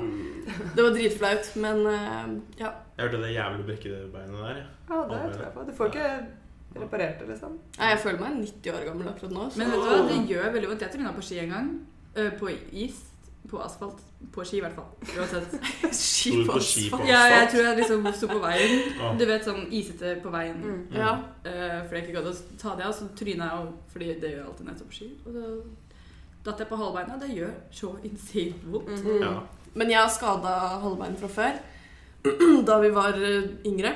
[0.74, 2.26] Det var dritflaut, men eh,
[2.61, 2.72] ja.
[2.98, 4.61] Jeg hørte det jævlig brekkede beinet der.
[4.61, 4.66] ja.
[4.88, 5.64] Ja, det tror jeg på.
[5.68, 6.09] Du får ikke
[6.78, 7.59] reparert det, liksom.
[7.78, 9.46] Nei, Jeg føler meg 90 år gammel akkurat nå.
[9.50, 9.59] Så.
[9.62, 10.85] Men vet du hva, det gjør veldig vondt.
[10.87, 11.70] Jeg tryna på ski en gang.
[12.14, 13.00] Eh, På is.
[13.48, 14.04] På asfalt.
[14.34, 14.90] På ski, i hvert fall.
[15.16, 15.54] Uansett.
[15.96, 17.08] Ski på asfalt.
[17.08, 19.18] Ja, jeg tror jeg liksom sto på veien.
[19.18, 20.58] Du vet sånn isete på veien.
[20.61, 20.80] Mm.
[20.92, 21.14] Ja.
[21.46, 24.40] Uh, fordi jeg ikke gadd å ta det av, så tryna jeg fordi det gjør
[24.42, 25.12] jeg alltid når jeg står på ski.
[25.24, 25.52] Og så
[26.48, 27.18] datt jeg på halvbeina.
[27.20, 28.92] Det gjør så insane vondt.
[29.00, 29.24] Mhm.
[29.24, 29.34] Ja.
[29.78, 31.58] Men jeg har skada halvbein fra før.
[32.68, 33.92] Da vi var eh, yngre,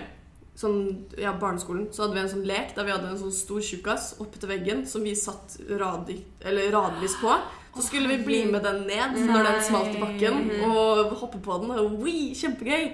[0.56, 3.64] sånn, ja, barneskolen, så hadde vi en sånn lek der vi hadde en sånn stor
[3.64, 7.34] tjukkas oppe til veggen som vi satt radi, eller radvis på.
[7.72, 11.62] Så skulle vi bli med den ned når den smalt i bakken, og hoppe på
[11.62, 11.72] den.
[11.80, 12.92] Og oui, kjempegøy!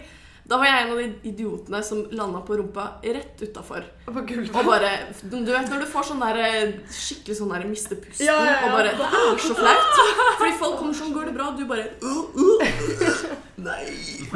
[0.49, 3.85] Da var jeg en av de idiotene som landa på rumpa rett utafor.
[4.09, 4.31] Og.
[4.33, 8.38] Og bare, du vet når du får sånn der skikkelig sånn der miste pusten, Ja,
[8.47, 8.71] ja, ja.
[8.71, 10.01] og bare Det er så flaut.
[10.38, 11.51] Fordi folk kommer sånn, går det bra?
[11.53, 13.29] Og du bare uh, uh.
[13.61, 13.85] Nei.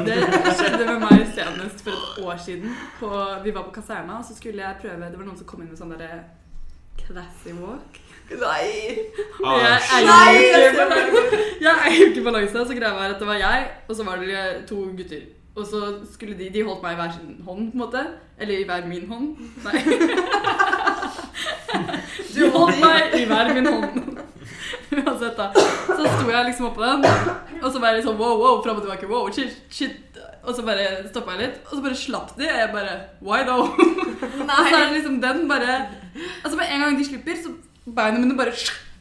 [0.05, 0.19] Det
[0.59, 2.77] skjedde med meg senest for et år siden.
[2.99, 3.09] På,
[3.41, 5.73] vi var på kaserna, og så skulle jeg prøve Det var noen som kom inn
[5.73, 6.21] med sånn derre
[7.01, 7.97] classy walk.
[8.31, 8.67] Nei!
[9.43, 11.23] Ah, jeg er Nei, eier jeg ikke ser balanse.
[12.07, 15.23] Ikke balanse, så greia var at det var jeg, og så var det to gutter.
[15.55, 15.79] Og så
[16.13, 18.05] skulle de De holdt meg i hver sin hånd, på en måte.
[18.39, 19.37] Eller i hver min hånd.
[19.65, 19.83] Nei.
[22.33, 24.17] De holdt meg i hver min hånd.
[24.93, 25.51] Uansett, da.
[25.87, 27.05] Så sto jeg liksom oppå den,
[27.61, 29.09] og så bare sånn wow, wow, fram og tilbake.
[29.09, 29.99] Wow, shit, shit.
[30.43, 32.47] Og så bare stoppa jeg litt, og så bare slapp de.
[32.49, 33.69] Og jeg bare Why though?
[33.69, 35.77] Og så er det liksom den bare
[36.43, 37.53] Altså Med en gang de slipper, så
[37.85, 38.53] beina mine bare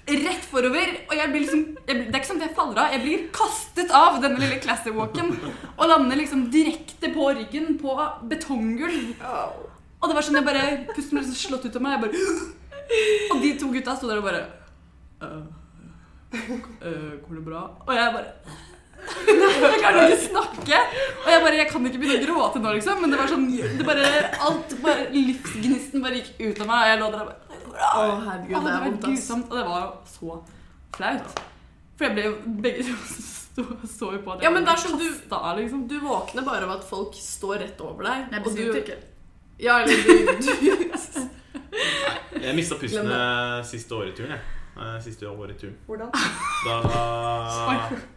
[0.06, 0.96] rett forover.
[1.08, 2.96] Og jeg blir liksom jeg Det er ikke sånn at jeg faller av.
[2.96, 5.36] Jeg blir kastet av denne lille classy walken
[5.76, 7.94] og lander liksom direkte på ryggen på
[8.30, 9.14] betonggulv.
[10.02, 11.96] Og det var sånn jeg bare Pusten ble liksom slått ut av meg.
[11.96, 14.42] Jeg bare Og de to gutta sto der og bare
[15.22, 15.40] uh,
[16.34, 17.62] øh, Går det bra?
[17.86, 18.30] Og jeg bare
[19.02, 20.80] Jeg kan ikke snakke.
[21.22, 23.00] Og jeg bare, jeg kan ikke begynne å gråte nå, liksom.
[23.02, 24.10] Men det var sånn det bare,
[24.46, 26.76] Alt bare Livsgnisten bare gikk ut av meg.
[26.76, 27.41] Og jeg lå der og bare
[27.72, 28.02] «Det går bra».
[28.02, 29.46] Å, herregud, det det var grusomt.
[29.50, 30.42] Og det var jo så
[30.96, 31.40] flaut.
[31.96, 32.94] For jeg ble jo Begge to
[33.98, 35.80] så jo på at Ja, jeg men det er som du- av, liksom.
[35.88, 38.18] Du våkner bare av at folk står rett over deg.
[38.32, 38.96] Nei, og du, ikke.
[39.61, 39.98] ja, eller du,
[40.46, 44.40] du Jeg mista pusten Glem eh, siste åreturen, jeg.
[44.72, 45.74] Eh, Siste åreturen.
[45.85, 46.08] Hvordan?
[46.64, 47.02] Da Da,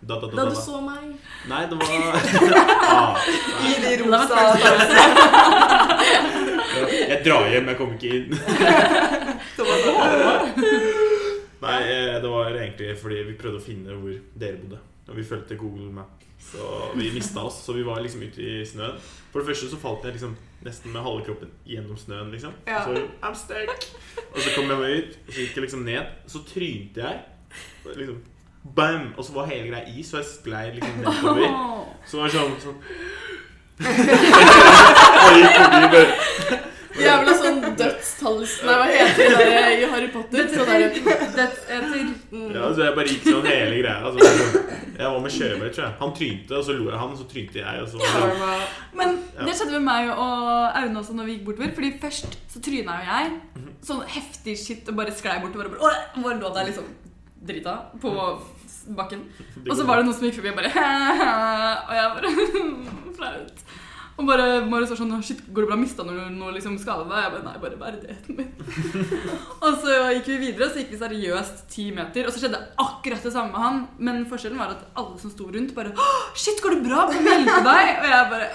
[0.08, 1.18] da, da, Da da, du så meg.
[1.52, 1.86] Nei, det var
[2.96, 3.20] ah,
[3.68, 4.36] I de rosa
[6.95, 8.30] Jeg drar hjem, jeg kommer ikke inn.
[11.65, 14.80] Nei, eh, det var egentlig fordi vi prøvde å finne hvor dere bodde.
[15.10, 16.21] Og vi fulgte Google Map.
[16.45, 17.62] Så vi mista oss.
[17.65, 18.97] Så vi var liksom ute i snøen.
[19.32, 22.30] For det første så falt jeg liksom nesten med halve kroppen gjennom snøen.
[22.34, 22.84] liksom Ja.
[22.86, 23.88] Så I'm stuck.
[24.34, 26.06] Og så kom jeg meg ut, og så gikk jeg liksom ned.
[26.28, 27.19] Så trynte jeg.
[27.86, 28.23] Og Liksom
[28.75, 29.13] Bam!
[29.17, 31.49] Og så var hele greia is, så jeg sklei liksom nedover.
[32.10, 32.80] Så var det sånn, sånn.
[35.15, 36.63] Og gikk forbi bare
[36.95, 38.51] Jævla sånn dødstalls...
[38.63, 40.45] Nei, hva heter det der i Harry Potter?
[40.47, 40.86] Sånn der,
[41.36, 42.06] Dødseter.
[42.32, 42.45] mm.
[42.56, 43.97] Ja, så jeg bare gikk sånn hele greia.
[43.99, 44.30] Altså,
[44.95, 45.93] jeg var med kjørebrett, tror jeg.
[45.99, 47.84] Han trynte, og så lo jeg han, og så trynte jeg.
[47.84, 48.56] Og så ja.
[48.95, 49.43] Men Ja.
[49.49, 51.75] det skjedde med meg og Aune også når vi gikk bortover.
[51.82, 53.36] Fordi først så tryna jo jeg.
[53.60, 53.69] Mhm.
[53.91, 55.67] Sånn heftig shit og bare sklei bortover.
[55.67, 56.88] Og bare, Åh, bare lå der liksom
[57.43, 58.15] drita på
[58.95, 59.28] bakken.
[59.67, 60.71] Og så var det noen som gikk forbi og bare
[61.91, 62.30] Og jeg bare
[63.19, 63.65] Flaut.
[64.15, 65.78] Og bare Marius var sånn Shit, går det bra?
[65.80, 67.17] Mista du noe liksom skade deg?
[67.19, 68.51] Jeg bare Nei, bare verdigheten min.
[69.65, 72.30] og så gikk vi videre, og så gikk vi seriøst ti meter.
[72.30, 73.82] Og så skjedde akkurat det samme med han.
[73.99, 75.91] Men forskjellen var at alle som sto rundt, bare
[76.32, 77.06] Shit, går det bra?
[77.12, 77.91] Kan vi hjelpe deg?
[77.99, 78.47] Og jeg bare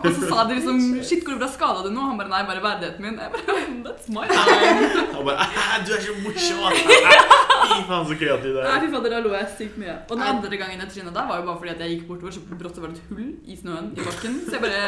[0.00, 1.52] Og så sa de liksom Shit, går det bra?
[1.54, 2.10] Skada du noe?
[2.10, 3.22] Han bare Nei, bare verdigheten min.
[3.22, 5.06] Jeg bare That's my time.
[5.14, 5.50] Han bare
[5.86, 7.44] Du er så morsom!
[7.64, 8.80] Fy faen, så kreativ du er.
[8.84, 9.96] fy fader, da lo jeg sykt mye.
[10.08, 12.34] Og den andre gangen jeg tryna der, var jo bare fordi at jeg gikk bortover,
[12.36, 14.40] så brått var det et hull i snøen i bakken.
[14.46, 14.82] Så jeg bare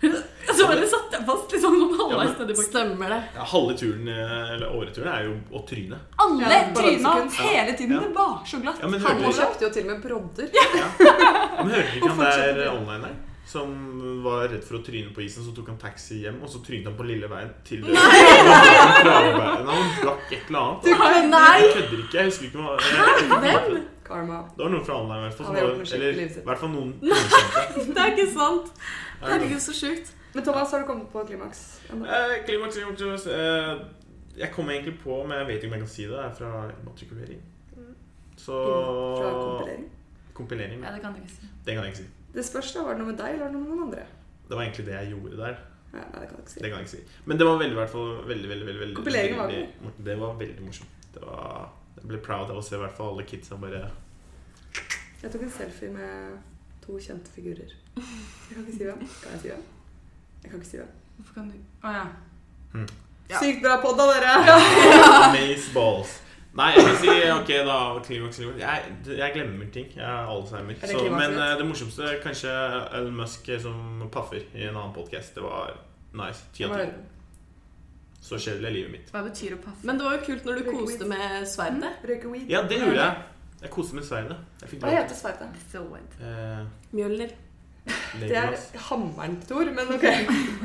[0.56, 2.68] Så bare satt jeg fast liksom sånn halvveis nedi bakken.
[2.70, 3.20] Stemmer det.
[3.36, 5.98] Ja, halve turen, eller åreturen, er jo å tryne.
[6.24, 7.96] Alle Ja, tryna hele tiden.
[7.96, 8.04] Ja.
[8.06, 8.80] Det var så glatt.
[8.82, 10.54] Ja, men Han kjøpte jo til og med brodder.
[11.60, 13.18] Men hørte ikke han der online der?
[13.50, 13.72] Som
[14.22, 16.86] var redd for å tryne på isen, så tok han taxi hjem, og så trynet
[16.86, 17.94] han på lille veien til Nei!
[19.66, 21.30] Han brakk et eller annet.
[21.32, 21.56] Nei!
[21.64, 22.14] Jeg kødder ikke.
[22.20, 23.80] Jeg husker ikke hva Hvem?
[24.06, 24.38] Karma.
[24.54, 25.58] Det var noen fra online, i hvert fall.
[25.96, 27.18] Eller i hvert fall noen Nei,
[27.94, 28.70] Det er ikke sant.
[29.24, 30.14] Herregud, så sjukt.
[30.34, 31.64] Men Thomas, har du kommet på klimaks?
[31.90, 33.72] Eh, Klimaks klimaks, eh,
[34.38, 36.14] Jeg kommer egentlig på, men jeg vet ikke om jeg kan si det.
[36.14, 36.52] Det er fra
[36.86, 37.42] matrikulering.
[38.38, 38.62] Så
[39.18, 39.84] Fra kompilering?
[40.38, 40.86] Kompilering.
[40.86, 41.50] Ja, det kan du ikke si.
[41.66, 42.08] Det kan jeg ikke si.
[42.34, 44.06] Det spørs da, var det noe med deg eller var det noe med noen andre?
[44.46, 45.58] Det var egentlig det jeg gjorde der.
[45.90, 46.60] Ja, nei, det kan jeg ikke si.
[46.62, 47.18] Det kan jeg ikke si.
[47.26, 50.38] Men det var veldig, hvert fall, veldig, veldig, veldig, veldig Kompileringen var veldig, Det var
[50.44, 50.96] veldig morsomt.
[51.14, 51.66] Det var,
[51.96, 53.82] jeg ble proud av å se i hvert fall alle kidsa bare
[55.20, 56.38] Jeg tok en selfie med
[56.84, 57.74] to kjente figurer.
[57.98, 59.02] Jeg kan ikke si hvem.
[59.20, 59.64] Kan jeg si hvem?
[60.44, 60.92] Jeg kan ikke si hvem.
[61.18, 62.06] Hvorfor kan du Å ja.
[63.30, 63.38] Ja.
[63.38, 64.56] Sykt bra podda, dere!
[65.34, 66.16] Maze balls.
[66.58, 67.76] Nei, jeg vil si ok, da.
[68.02, 68.40] Klimaks.
[68.58, 69.86] Jeg, jeg glemmer ting.
[69.94, 70.74] Jeg har Alzheimer.
[70.74, 72.54] det Så, men eh, det morsomste kanskje
[72.98, 75.36] Elon Musk som paffer i en annen podkast.
[75.36, 75.76] Det var
[76.18, 76.48] nice.
[76.56, 76.88] Ti av ti.
[78.20, 79.12] Så skjer det i livet mitt.
[79.14, 79.86] Hva betyr å paffe?
[79.86, 81.92] Men det var jo kult når du koste med sverdet.
[82.02, 82.26] Mm.
[82.32, 82.50] weed.
[82.50, 83.22] Ja, det gjorde jeg.
[83.60, 84.36] Jeg koste med sverdet.
[84.74, 85.62] Hva heter sverdet?
[85.70, 85.84] So?
[86.18, 87.38] Eh, Mjølner.
[88.20, 88.58] Det er
[88.90, 90.04] hammeren til Thor, men ok.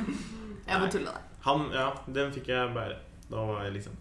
[0.68, 1.32] Jeg må tulle deg.
[1.46, 2.98] Han, ja, den fikk jeg bare.
[3.30, 3.94] Da var jeg liksom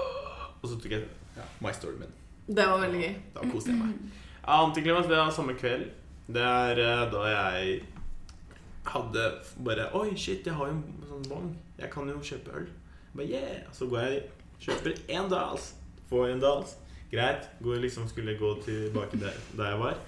[0.60, 1.04] Og så tok jeg
[1.36, 2.12] ja, My Story min.
[2.46, 3.14] Det var veldig gøy.
[3.34, 3.94] Da koste jeg meg.
[4.40, 5.90] Ja, Antiklimaks det var samme kveld.
[6.30, 7.80] Det er eh, da jeg
[8.90, 9.24] hadde
[9.64, 11.50] bare Oi, shit, jeg har jo en sånn bong.
[11.78, 12.68] Jeg kan jo kjøpe øl.
[13.14, 13.66] Bare, yeah.
[13.74, 14.22] Så går jeg
[14.62, 15.72] kjøper én Dals.
[16.10, 16.76] Får en Dals.
[17.10, 17.48] Greit.
[17.62, 19.98] Går liksom skulle gå tilbake der, der jeg var.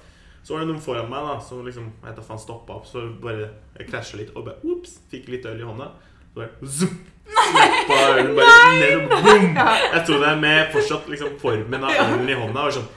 [0.42, 2.88] Så var det noen foran meg da som liksom Jeg vet da faen stoppa opp.
[2.90, 5.92] Så bare jeg krasja litt og bare ops, fikk litt øl i hånda.
[6.32, 6.98] Så bare zoom,
[7.32, 9.56] Slappa ølen bare ned og boom!
[9.56, 12.64] Jeg sto der med fortsatt liksom formen av ølen i hånda.
[12.70, 12.88] Og sånn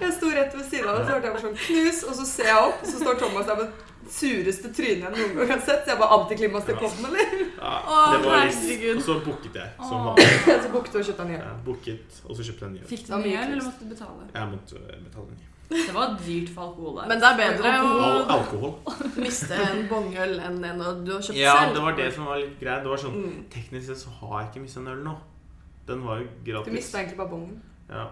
[0.00, 2.26] Jeg sto rett ved siden av deg, så hørte jeg bare sånn knus, og så
[2.28, 3.82] ser jeg opp, så står Thomas der med
[4.14, 5.82] sureste trynet jeg noen gang har sett.
[5.86, 7.32] Så jeg var antiklimaks til podden, eller?
[7.58, 7.72] Ja,
[8.14, 8.96] det var herregud.
[8.96, 9.72] Og så booket jeg.
[9.88, 10.28] Som vanlig.
[10.64, 11.38] Så booket og kjøpte en ny.
[11.40, 12.86] Ja, booket, og så kjøpte jeg en ny.
[12.92, 14.30] Fikk du mye øl, eller måtte du betale?
[14.34, 15.50] Jeg måtte betale en ny.
[15.74, 17.06] Det var dyrt for alkohol der.
[17.10, 18.74] Men det er bedre å alkohol.
[19.24, 21.72] miste en bongøl enn en du har kjøpt Ja, selv.
[21.78, 22.82] det var det som var litt greit.
[22.84, 23.38] Det var sånn Mm.
[23.54, 25.14] Teknisk sett så har jeg ikke mista en øl nå.
[25.88, 26.72] Den var jo Du gratis.
[26.76, 27.56] mista egentlig bare bongen.
[27.88, 28.04] Ja.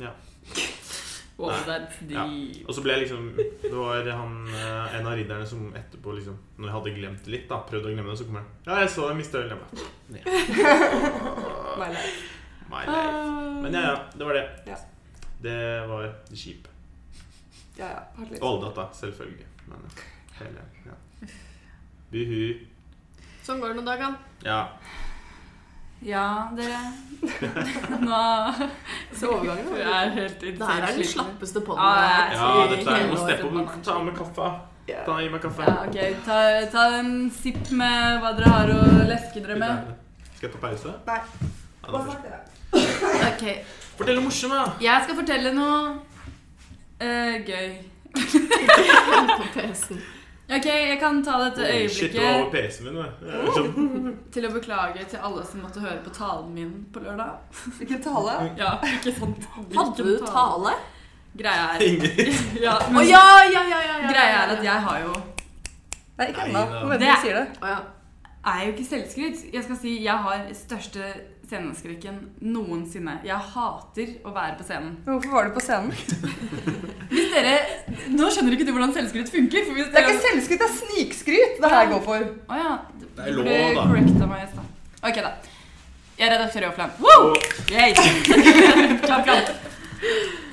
[0.00, 0.10] ja.
[1.36, 2.24] Wow, that's Ja.
[2.68, 6.36] Og så ble jeg liksom Det var han, eh, en av ridderne som etterpå, liksom
[6.58, 8.76] Når jeg hadde glemt det litt, da prøvde å glemme det, så kommer han Ja,
[8.84, 9.50] jeg så deg miste ølen.
[9.50, 10.24] Jeg bare «Ned».
[11.80, 12.28] My life.
[12.70, 13.62] My life.
[13.64, 13.96] Men ja, ja.
[14.14, 14.44] Det var det.
[14.70, 14.78] Ja.
[15.42, 16.68] Det var kjip.
[17.76, 18.02] Ja, ja.
[18.16, 18.42] Hardt litt.
[18.42, 19.46] Og Oldata, selvfølgelig.
[19.66, 19.90] Men
[20.38, 20.94] hele ja.
[22.12, 22.44] Buhu.
[23.42, 24.14] Sånn går det noen dager.
[24.46, 24.60] Ja.
[26.02, 26.80] Ja, dere
[28.04, 28.18] Nå
[29.16, 31.80] Så overgangen er helt Det her er den slappeste podden.
[31.80, 33.82] Ja, jeg har jeg- ja, dette er hele Må steppe opp.
[33.84, 34.48] Ta med kaffe.
[34.88, 35.04] Ja.
[35.06, 35.62] Ta, gi meg kaffe.
[35.64, 36.16] Ja, ok.
[36.26, 36.40] Ta,
[36.72, 39.94] ta en sipp med hva dere har å leske dere med.
[40.36, 40.92] Skal jeg ta pause?
[41.06, 41.20] Nei.
[41.84, 41.98] Ja, da?
[43.30, 43.44] Ok.
[43.96, 44.64] Fortell noe morsomt, da.
[44.84, 45.94] Jeg skal fortelle noe
[47.00, 47.68] uh, gøy.
[49.38, 50.02] på PC-en.
[50.44, 52.98] Ok, jeg kan ta dette Shit, over øyeblikket PC-en min.
[53.00, 54.16] er Sånn.
[54.34, 57.38] til å beklage til alle som måtte høre på talen min på lørdag.
[57.78, 58.34] Hvilken tale?
[58.60, 59.46] Ja, ikke sant?
[59.72, 60.74] Hadde du tale?
[61.34, 61.80] Greia er
[62.66, 64.10] ja, men, ja, ja, ja, ja, ja.
[64.12, 65.14] Greia er at jeg har jo
[66.18, 66.60] Nei, ikke ennå.
[66.86, 67.46] Må Det- du sier det.
[67.64, 67.78] Ja.
[68.52, 69.40] er jo ikke selvskryt.
[69.52, 71.08] Jeg skal si jeg har største
[71.54, 73.18] sceneskrekken noensinne.
[73.26, 74.96] Jeg hater å være på scenen.
[75.06, 75.92] Hvorfor var du på scenen?
[77.12, 77.54] Hvis dere
[78.14, 79.66] Nå skjønner ikke du hvordan selvskryt funker.
[79.68, 82.26] For hvis Det er ikke selvskryt, det er snikskryt det her går for.
[82.50, 82.72] Å ja.
[83.04, 83.84] Det er lov, da.
[83.84, 84.72] correcta meg i stad.
[85.04, 85.32] Ok, da.
[86.18, 86.92] Jeg er redaktør i Offline.
[87.02, 87.30] Woo!
[87.74, 87.94] Yay!
[89.06, 89.54] klapp, klapp.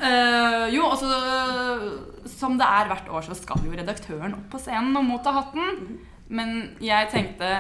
[0.02, 4.98] Uh, jo, altså Som det er hvert år, så skal jo redaktøren opp på scenen
[5.02, 6.00] og motta hatten.
[6.32, 7.56] Men jeg tenkte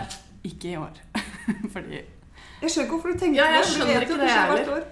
[0.47, 0.97] ikke i år.
[1.73, 2.05] Fordi
[2.61, 3.67] Jeg skjønner ikke hvorfor du tenker Ja, jeg det.
[3.67, 4.83] Du skjønner ikke det hvert år.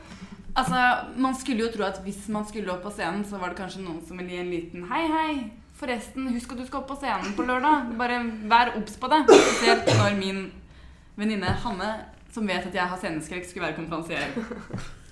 [0.59, 0.83] Altså,
[1.25, 3.83] Man skulle jo tro at hvis man skulle opp på scenen, så var det kanskje
[3.85, 5.33] noen som ville gi en liten Hei, hei,
[5.79, 7.91] forresten, husk at du skal opp på scenen på lørdag.
[7.99, 8.17] Bare
[8.51, 9.21] vær obs på det.
[9.29, 10.41] Spesielt når min
[11.19, 11.91] venninne Hanne,
[12.33, 14.33] som vet at jeg har sceneskrekk, skulle være konferansier.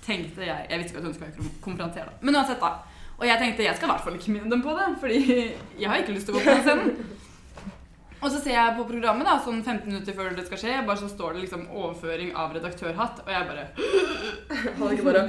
[0.08, 2.18] Tenkte jeg Jeg visste ikke at hun skulle være konferansier, da.
[2.22, 2.74] Men uansett, da.
[3.18, 5.18] Og jeg tenkte jeg skal i hvert fall ikke minne dem på det, fordi
[5.80, 6.92] jeg har ikke lyst til å gå på scenen.
[8.18, 10.98] Og så ser jeg på programmet, da, sånn 15 minutter før det skal skje, bare
[10.98, 13.68] så står det liksom 'overføring av redaktørhatt', og jeg bare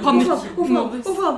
[0.01, 0.31] Panikk.
[1.05, 1.37] Å faen.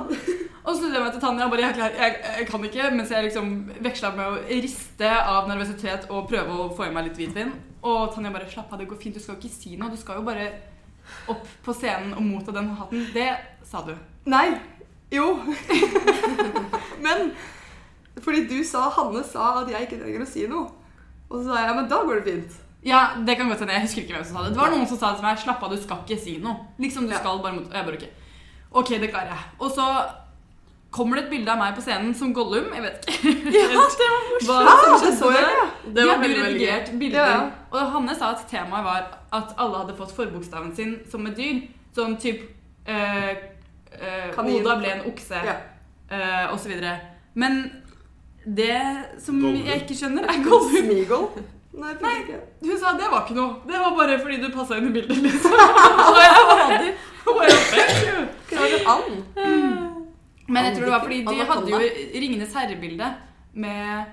[0.62, 2.90] Og så snudde jeg meg til Tanja og bare jeg, klar, jeg, jeg kan ikke,
[2.94, 3.46] mens jeg liksom
[3.82, 7.50] veksla med å riste av nervøsitet og prøve å få i meg litt hvitvin.
[7.82, 9.90] Og Tanja bare slapp av, det går fint, du skal jo ikke si noe.
[9.90, 10.52] Du skal jo bare
[11.28, 13.08] opp på scenen og motta den hatten.
[13.12, 13.32] Det
[13.66, 13.92] sa du.
[14.30, 14.54] Nei.
[15.12, 15.34] Jo.
[17.04, 17.32] Men
[18.22, 20.70] fordi du sa Hanne sa at jeg ikke trenger å si noe.
[21.32, 22.58] Og så sa jeg men da går det fint.
[22.84, 23.72] Ja, det kan godt hende.
[23.78, 24.52] Jeg husker ikke hvem som sa det.
[24.54, 26.66] Det var noen som sa til meg 'slapp av, du skal ikke si noe'.
[26.82, 27.18] Liksom du Ja.
[27.22, 27.66] skal bare mot...
[27.70, 28.08] Og jeg bare ok.
[28.72, 29.44] Ok, det klarer jeg.
[29.60, 29.86] Og så
[30.90, 32.66] kommer det et bilde av meg på scenen som Gollum.
[32.74, 33.32] Jeg vet ikke.
[33.54, 34.68] Ja, det var morsomt.
[34.68, 35.70] Ja, det så jeg der.
[35.94, 37.18] Det var veldig, veldig redigert bilder.
[37.18, 37.50] Ja, ja.
[37.72, 41.62] Og Hanne sa at temaet var at alle hadde fått forbokstaven sin som et dyr.
[41.96, 42.42] Sånn typ
[42.86, 43.30] eh,
[43.92, 45.56] eh, Oda ble en okse, Ja.
[46.10, 46.98] eh, og så videre.
[47.34, 47.81] Men
[48.44, 48.78] det
[49.22, 49.64] som Gollum.
[49.66, 50.76] jeg ikke skjønner, er Gollum.
[50.76, 51.28] Smeagol?
[51.72, 52.16] Nei, Nei.
[52.62, 53.60] Hun sa det var ikke noe.
[53.68, 55.52] Det var bare fordi du passa inn i bildet, liksom.
[56.12, 57.54] Og jeg bare,
[58.58, 59.22] bare, and.
[60.48, 61.78] Men jeg tror det var fordi de hadde jo
[62.24, 63.08] Ringenes herre-bilde
[63.52, 64.10] med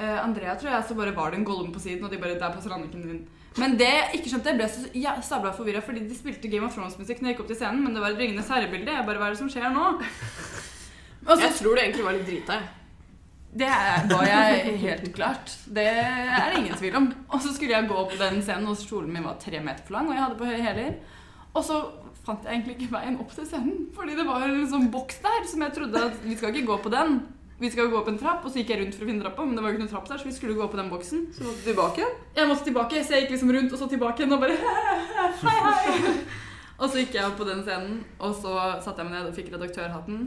[0.00, 2.38] uh, Andrea, tror jeg, så bare var det en Gollum på siden, og de bare
[2.38, 3.24] Der passer Anniken din.
[3.58, 6.66] Men det jeg ikke skjønte, jeg ble så ja, sabla forvirra, fordi de spilte Game
[6.66, 8.94] of Thrones-musikk når jeg gikk opp til scenen, men det var et Ringenes herre-bilde.
[8.94, 9.90] Jeg bare Hva er det som skjer nå?
[11.26, 12.58] Også, Jeg tror det egentlig var litt drita.
[12.58, 12.83] jeg.
[13.54, 13.70] Det
[14.10, 15.52] var jeg helt klart.
[15.70, 17.04] Det er det ingen tvil om.
[17.28, 19.94] Og så skulle jeg gå opp den scenen, og kjolen min var tre meter for
[19.98, 20.96] lang, og jeg hadde på høye hæler.
[21.54, 21.78] Og så
[22.26, 25.46] fant jeg egentlig ikke veien opp til scenen, fordi det var en sånn boks der
[25.46, 27.20] som jeg trodde at vi skal ikke gå på den.
[27.60, 29.44] Vi skal gå opp en trapp, og så gikk jeg rundt for å finne trappa,
[29.46, 31.20] men det var jo ikke noen trapp der, så vi skulle gå på den boksen.
[31.36, 32.08] Så måtte du tilbake.
[32.34, 34.58] Jeg måtte tilbake, så jeg gikk liksom rundt og så tilbake igjen og bare
[35.44, 36.16] hei, hei.
[36.74, 39.38] Og så gikk jeg opp på den scenen, og så satte jeg meg ned og
[39.38, 40.24] fikk redaktørhatten.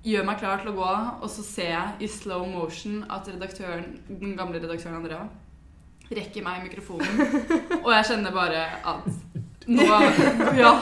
[0.00, 3.98] Gjør meg klar til å gå og så ser jeg i slow motion at redaktøren,
[4.08, 5.26] den gamle redaktøren Andrea
[6.10, 7.20] rekker meg mikrofonen,
[7.84, 9.04] og jeg kjenner bare at
[9.70, 9.84] nå
[10.58, 10.72] Ja.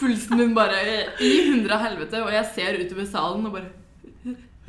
[0.00, 0.80] Pulsen min bare
[1.20, 3.79] i hundre av helvete, og jeg ser utover salen og bare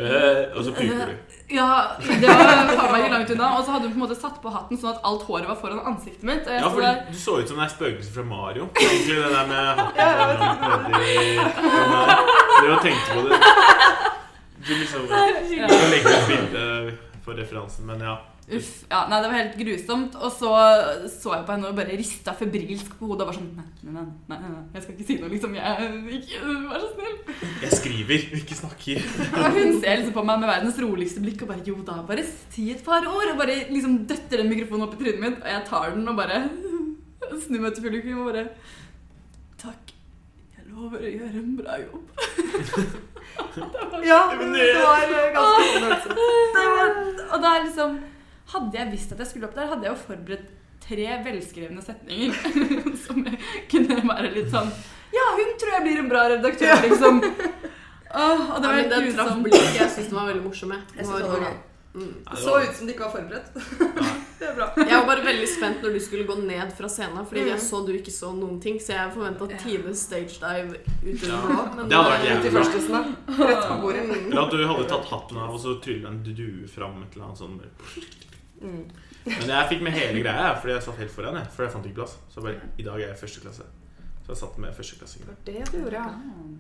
[0.01, 1.15] Eh, og så puker du.
[1.55, 1.67] ja,
[2.01, 3.49] det var faen meg ikke langt unna.
[3.57, 5.59] Og så hadde hun på en måte satt på hatten sånn at alt håret var
[5.61, 6.47] foran ansiktet mitt.
[6.49, 8.69] Ja, for der du så ut som det er spøkelset fra Mario.
[8.81, 12.25] Egentlig det der med hatten Dere den der.
[12.61, 13.39] Du har tenkt på det.
[14.67, 18.17] Du liksom kan legge ut bilde for referansen, men ja.
[18.51, 18.69] Uff.
[18.91, 20.15] Ja, nei, det var helt grusomt.
[20.19, 20.49] Og så
[21.11, 23.93] så jeg på henne og bare rista febrilsk på hodet og var sånn nei, nei,
[23.93, 25.55] nei, nei, nei, jeg skal ikke si noe, liksom.
[25.55, 27.15] Jeg, ikke, vær så snill.
[27.63, 29.05] Jeg skriver, ikke snakker.
[29.29, 32.27] Og hun ser liksom på meg med verdens roligste blikk og bare jo da, bare
[32.27, 33.31] si et par ord.
[33.31, 36.19] Og bare liksom døtter den mikrofonen opp i trynet mitt, og jeg tar den og
[36.19, 36.43] bare
[37.45, 38.45] snur meg til publikum og bare
[39.61, 39.95] Takk.
[40.57, 42.99] Jeg lover å gjøre en bra jobb.
[44.03, 46.15] Ja, det var eh, ganske.
[46.15, 46.89] Det var,
[47.31, 47.99] og da liksom
[48.51, 50.49] Hadde jeg visst at jeg skulle opp der, hadde jeg jo forberedt
[50.81, 52.33] tre velskrevne setninger
[53.05, 53.21] som
[53.71, 54.71] kunne være litt sånn
[55.13, 57.19] Ja, hun tror jeg blir en bra redaktør, liksom.
[58.11, 59.75] Oh, og det Ja, var men helt den traff blikket.
[59.77, 60.71] Jeg syns den var veldig morsom.
[60.75, 60.81] jeg.
[60.95, 61.59] Synes det var gøy.
[61.91, 62.11] Mm.
[62.27, 63.47] Det så ut som de ikke var forberedt.
[64.41, 64.67] Det er bra.
[64.79, 67.65] Jeg var bare veldig spent når du skulle gå ned fra scenen, fordi jeg Mm.
[67.67, 68.79] så du ikke så noen ting.
[68.81, 71.37] Så jeg forventa Tines stage dive ute Ja.
[71.45, 71.75] nå.
[71.75, 73.03] Men Det hadde vært jævlig bra.
[73.51, 74.07] Rett på bordet.
[74.17, 77.27] Eller at du hadde tatt hatten av, og så trylla en due fram et eller
[77.29, 77.59] annet sånn.
[78.61, 78.83] Mm.
[79.25, 81.35] Men jeg fikk med hele greia, fordi jeg satt helt foran.
[81.41, 82.17] Jeg, for jeg fant ikke plass.
[82.29, 83.65] Så bare, i dag er jeg i første klasse.
[84.21, 85.35] Så jeg satt med førsteklassinger.
[85.45, 86.05] Det det ja.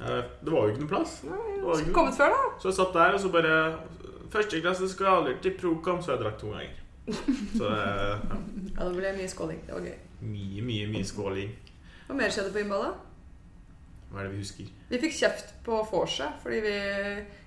[0.01, 1.19] Det var jo ikke noe plass.
[1.27, 1.37] Ja,
[1.77, 2.43] ikke- kommet før, da.
[2.61, 3.57] Så jeg satt der, og så bare
[4.31, 6.77] Første klasse skal aldri til Procom, så jeg drakk to ganger.
[7.57, 8.37] Så eh, ja,
[8.77, 9.59] Ja, det ble mye skåling.
[9.67, 9.97] Det var gøy.
[10.21, 11.49] mye, mye, mye skåling.
[12.07, 12.93] Hva mer skjedde på innballet?
[14.11, 14.69] Hva er det vi husker?
[14.89, 16.73] Vi fikk kjeft på vorset fordi vi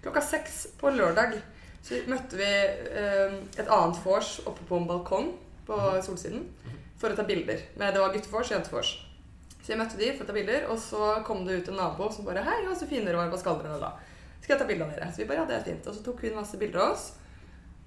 [0.04, 1.38] klokka seks på lørdag
[1.84, 5.32] så møtte vi eh, et annet vors oppe på en balkong
[5.66, 6.46] på Solsiden
[7.00, 7.60] for å ta bilder.
[7.76, 8.94] Men det var guttevors og jentevors.
[9.60, 12.10] Så jeg møtte de for å ta bilder, og så kom det ut en nabo
[12.12, 13.30] som bare Hei, ja, så fine dere var.
[13.32, 13.92] Hva skal dere da?
[14.40, 15.10] Skal jeg ta bilde av dere?
[15.12, 15.86] Så vi bare, ja, det er fint.
[15.88, 17.06] Og så tok hun masse bilder av oss.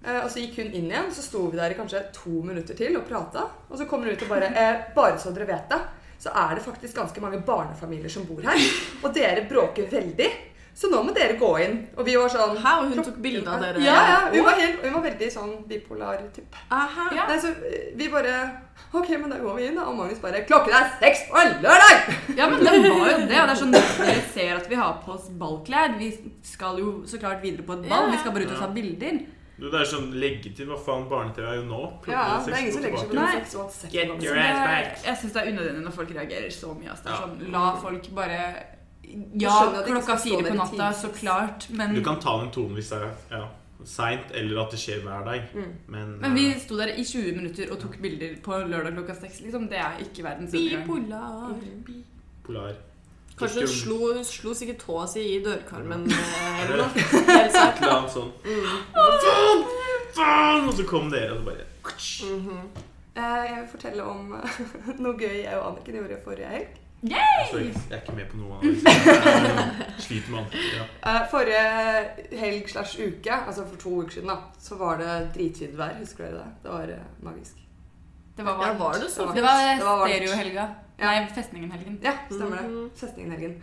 [0.03, 2.77] Eh, og så gikk hun inn igjen, så sto vi der i kanskje to minutter
[2.77, 3.45] til og prata.
[3.69, 5.79] Og så kommer hun ut og bare eh, Bare så dere vet det,
[6.21, 8.61] så er det faktisk ganske mange barnefamilier som bor her.
[9.03, 10.29] Og dere bråker veldig.
[10.77, 11.77] Så nå må dere gå inn.
[11.97, 13.81] Og vi var sånn Hæ, og hun tok bilde av dere?
[13.81, 14.17] Ja, ja.
[14.29, 16.59] Hun var, helt, hun var veldig sånn bipolar type.
[16.69, 17.07] Aha.
[17.17, 17.25] Ja.
[17.31, 18.35] Nei, så eh, vi bare
[18.93, 19.87] Ok, men da går vi inn, da.
[19.89, 22.13] Og Magnus bare Klokken er seks på lørdag!
[22.37, 23.09] Ja, men det var jo det.
[23.09, 25.97] Og det er sånn dere ser at vi har på oss ballklær.
[25.97, 26.11] Vi
[26.45, 28.11] skal jo så klart videre på et ball.
[28.13, 29.19] Vi skal bare ut og ta bilder.
[29.57, 30.67] Du, det er sånn leggetid.
[30.69, 31.83] Hva faen, barne-TV er jo nå.
[32.05, 35.05] Ja, det er ingen som legger seg på Get your ass back.
[35.09, 36.91] jeg syns det er unødvendig når folk reagerer så mye.
[36.93, 37.07] Altså.
[37.07, 38.41] Det er sånn, La folk bare
[39.39, 41.69] Ja, klokka fire på natta, så klart.
[41.69, 43.45] Men, Du kan ta den tonen hvis det er ja,
[43.87, 45.47] seint, eller at det skjer hver dag.
[45.53, 45.71] Mm.
[45.87, 49.15] Men, men vi eh, sto der i 20 minutter og tok bilder på lørdag klokka
[49.21, 49.39] seks.
[49.45, 49.69] Liksom.
[49.71, 51.55] Det er ikke verdens Bipolar.
[51.87, 52.75] Bipolar.
[53.37, 57.07] Kanskje hun slo, slo sikkert tåa si i dørkarmen eh, Er eller noe.
[57.29, 58.77] Helt annet sånn Mm.
[58.97, 59.65] Faen!
[60.17, 60.63] Faen!
[60.65, 61.65] Og så kom dere, og så bare
[62.33, 62.63] mm -hmm.
[63.17, 64.35] Jeg vil fortelle om
[65.03, 66.67] noe gøy jeg og Anniken gjorde forrige helg.
[67.01, 68.71] Sorry, jeg er ikke med på noe av det.
[68.81, 70.55] Jeg Sliter med alt.
[70.73, 70.85] Ja.
[71.11, 75.77] Eh, Forrige helg slash uke, altså for to uker siden, da, så var det dritfint
[75.77, 75.93] vær.
[75.99, 76.49] Husker dere det?
[76.63, 77.61] Det var eh, magisk.
[78.37, 79.09] Det var Ja, var det?
[79.13, 80.67] Det var Det var stereohelga.
[80.99, 81.05] Ja.
[81.11, 81.99] Nei, Festningen-helgen.
[82.03, 82.67] Ja, stemmer det.
[82.71, 82.89] Mhm.
[82.97, 83.55] Festningen-helgen.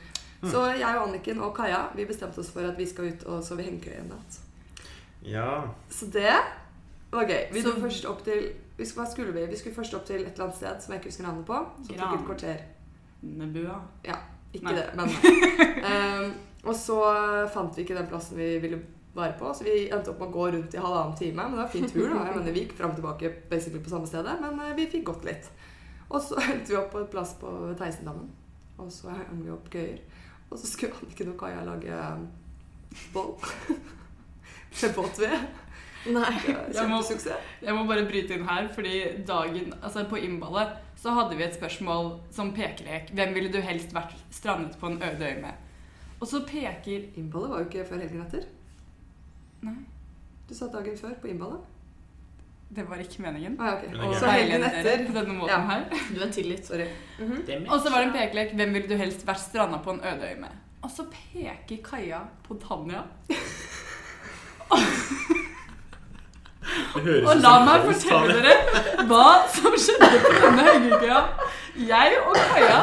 [0.45, 0.51] Mm.
[0.53, 3.43] Så jeg og Anniken og Kaja vi bestemte oss for at vi skal ut og
[3.45, 4.39] sove i hengekøye en natt.
[5.25, 5.63] ja.
[5.91, 6.31] Så det
[7.11, 7.53] var gøy.
[7.53, 9.47] Vi Så- dro først opp til vi skulle, Hva skulle vi?
[9.47, 11.59] Vi skulle først opp til et eller annet sted som jeg ikke husker navnet på.
[11.87, 12.57] Som tok et kvarter.
[13.25, 13.81] Nebua.
[14.55, 14.75] Ikke Nei.
[14.77, 16.35] det, men um,
[16.69, 16.97] Og så
[17.53, 18.79] fant vi ikke den plassen vi ville
[19.15, 21.37] være på, så vi endte opp med å gå rundt i halvannen time.
[21.43, 22.07] Men det var en fin tur.
[22.09, 22.23] da.
[22.27, 25.05] Jeg mener, Vi gikk fram og tilbake basically på samme stedet, men eh, vi fikk
[25.11, 25.51] gått litt.
[26.09, 28.31] Og så endte vi opp på et plass på Theisendammen,
[28.79, 30.01] og så hang vi opp gøyer.
[30.51, 32.25] Og så skulle Anniken og Kaja lage um,
[33.13, 33.37] boll
[34.81, 35.47] med båtved.
[36.15, 36.33] Nei.
[36.47, 37.37] Det var Jeg må-.
[37.65, 41.57] Jeg må bare bryte inn her, fordi dagen, altså på innballet så hadde vi et
[41.59, 43.11] spørsmål som pekelek.
[43.13, 45.53] Hvem ville du helst vært strandet på en øde øy med?
[46.21, 48.47] Og så peker Innballet var jo ikke før helgen etter.
[49.67, 49.75] Nei,
[50.49, 51.61] Du sa dagen før på innballet.
[52.75, 53.57] det var ikke meningen.
[53.61, 53.93] Ah, okay.
[54.09, 54.15] Og.
[54.19, 55.05] Så helgen etter.
[55.07, 55.61] på denne måten Ja.
[55.69, 55.85] her.
[56.15, 56.67] Du er tilgitt.
[56.67, 56.87] Sorry.
[57.21, 57.67] Mhm.
[57.69, 58.55] Og så var det en pekelek.
[58.55, 60.51] Hvem ville du helst vært stranda på en øde øy med?
[60.83, 63.03] Og så peker Kaja på Tanja.
[66.95, 71.21] Og la meg fortelle dere hva som skjedde på denne høygekøya.
[71.89, 72.81] Jeg og Kaja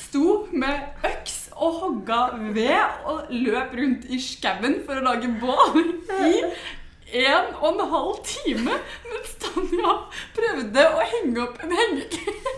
[0.00, 2.20] sto med øks og hogga
[2.54, 5.78] ved og løp rundt i skauen for å lage bål
[6.20, 9.94] i en og en halv time mens Tanja
[10.36, 12.54] prøvde å henge opp en hengekøye.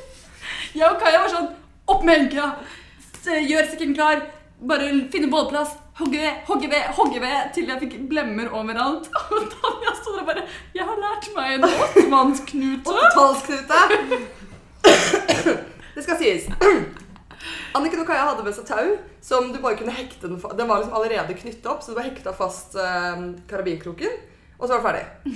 [0.74, 1.54] Jeg og Kaja var sånn
[1.88, 2.50] Opp med hengekøya!
[3.48, 4.20] Gjør sekken klar!
[4.58, 5.76] Bare finne bålplass!
[5.98, 7.50] Hogge ved, hogge ved, hogge ved!
[7.54, 9.06] Til jeg fikk blemmer overalt.
[9.34, 10.42] Og Tanja sto der bare
[10.74, 12.94] Jeg har lært meg en åttemannsknute.
[12.94, 13.80] Åttetallsknute!
[15.94, 16.48] Det skal sies.
[17.76, 20.80] Anniken og Kaja hadde med seg tau som du bare kunne hekte den Den var
[20.80, 24.14] liksom allerede knyttet opp, så du bare hekta fast eh, karabinkroken.
[24.58, 25.34] Og så var det ferdig.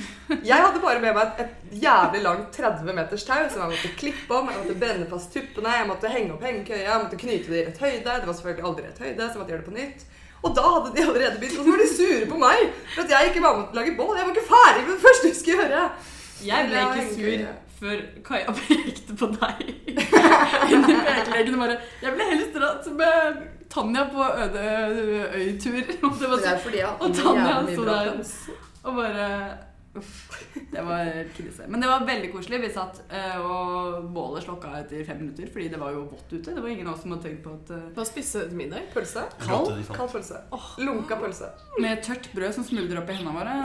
[0.49, 3.91] Jeg hadde bare med meg et, et jævlig langt 30 meters tau som jeg måtte
[4.01, 4.49] klippe om.
[4.51, 7.67] Jeg måtte brenne fast tuppene, jeg måtte henge opp hengekøya, jeg måtte knyte det i
[7.69, 8.17] rett høyde.
[8.19, 10.07] Det var selvfølgelig aldri rett høyde, så jeg måtte gjøre det på nytt.
[10.43, 12.63] Og da hadde de allerede begynt, og så var de sure på meg
[12.97, 14.17] for at jeg ikke var med til å lage bål.
[14.19, 15.85] Jeg var ikke ferdig med det første jeg skulle gjøre.
[16.43, 17.45] Jeg ble ikke sur
[17.83, 19.63] før Kaja pekte på deg.
[20.73, 23.41] Inni pekeleken bare Jeg ble helst dratt med
[23.73, 24.67] Tanja på øde
[25.39, 25.81] øytur.
[26.11, 26.59] Og det var så,
[26.99, 28.69] Og Tanja bra der.
[28.83, 29.29] Og bare
[29.95, 30.45] Uff.
[30.71, 31.65] Det var krise.
[31.69, 32.61] Men det var veldig koselig.
[32.63, 36.55] Vi satt eh, og bålet slokka etter fem minutter fordi det var jo vått ute.
[36.55, 38.61] Det var ingen av oss som hadde tenkt på at eh, Hva spiste du til
[38.63, 38.87] middag?
[38.95, 39.27] Pølse.
[39.43, 39.75] Kald?
[39.91, 40.41] Kald pølse.
[40.81, 41.51] Lunka pølse.
[41.85, 43.59] Med tørt brød som smuldrer opp i hendene våre.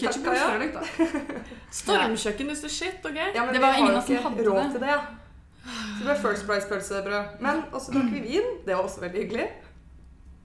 [0.00, 1.22] Ketchup Takk, og størreløk, da.
[1.82, 3.20] Stormkjøkken is the shit, OK?
[3.22, 4.98] Ja, men Det var ingen av oss som hadde råd til det.
[5.62, 7.38] Så det ble First Price-pølsebrød.
[7.46, 8.50] Men også drakk vi vin.
[8.66, 9.48] Det var også veldig hyggelig.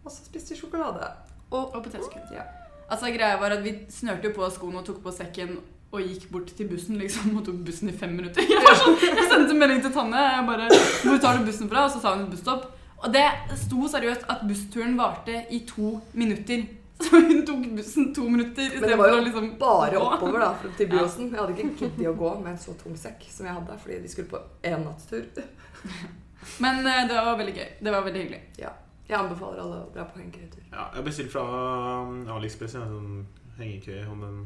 [0.05, 1.09] Og så spiste vi sjokolade.
[1.49, 2.29] Og, og potetgull.
[2.37, 2.45] Ja.
[2.87, 5.57] Altså, greia var at Vi snørte jo på skoene og tok på sekken
[5.91, 8.43] og gikk bort til bussen liksom, og tok bussen i fem minutter.
[8.51, 10.23] Jeg, sånn, jeg sendte melding til Tanne.
[10.33, 10.65] Jeg bare,
[11.03, 12.65] 'Hvor tar du bussen fra?' Og så sa hun et busstopp.
[12.97, 16.65] Og det sto seriøst at bussturen varte i to minutter.
[17.03, 18.71] Så hun tok bussen to minutter.
[18.73, 21.29] Men det var jo liksom bare oppover da, til Byåsen.
[21.29, 23.99] Jeg hadde ikke giddet å gå med en så tung sekk som jeg hadde, fordi
[24.01, 25.27] de skulle på én nattstur.
[26.63, 27.69] Men eh, det var veldig gøy.
[27.85, 28.41] Det var veldig hyggelig.
[29.07, 30.63] Jeg anbefaler alle å dra på hengekøyetur.
[30.71, 31.43] Ja, jeg bestilte fra
[32.03, 33.11] um, AliExpress en sånn
[33.57, 34.39] hengekøye om en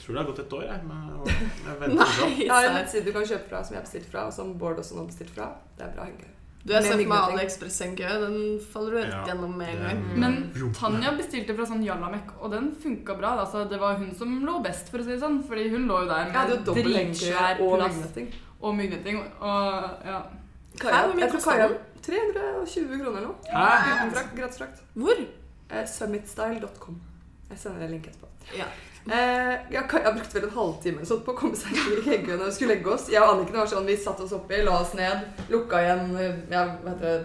[0.00, 0.84] jeg tror det har gått et år, jeg.
[0.88, 3.84] Men jeg, venter Nei, Jeg har en nettside du kan kjøpe fra som jeg har
[3.84, 5.48] bestilt fra, og som Bård også har bestilt fra.
[5.76, 6.36] Det er bra hengekøye.
[6.60, 7.36] Du har sett meg mygleting.
[7.36, 8.08] AliExpress en kø.
[8.24, 8.38] Den
[8.72, 10.02] faller du rett Ja, gjennom med en gang.
[10.24, 10.38] Men
[10.80, 13.34] Tanja bestilte fra sånn Jallamek, og den funka bra.
[13.44, 15.38] Altså, det var hun som lå best, for å si det sånn.
[15.48, 18.34] Fordi hun lå jo der med hengekøye dritsvær og plass myggnetting.
[18.60, 19.22] og myggnetting.
[19.40, 20.20] Og ja.
[20.80, 21.78] Kaja, jeg tror Kaja den?
[22.06, 23.34] 320 kroner nå.
[23.50, 24.10] Hæ?
[24.14, 24.82] Frakt, gratis frakt.
[24.94, 25.24] Hvor?
[25.70, 27.00] Eh, Summitstyle.com.
[27.50, 28.28] Jeg sender en link etterpå.
[28.56, 28.68] Ja.
[29.06, 32.42] Eh, jeg, Kaja brukte vel en halvtime sånn, sånt på å komme seg i hengekøyen
[32.42, 33.08] når vi skulle legge oss.
[33.10, 36.38] Jeg og Anniken var sånn, Vi satte oss oppi, la oss ned, lukka igjen eh,
[36.52, 36.66] ja,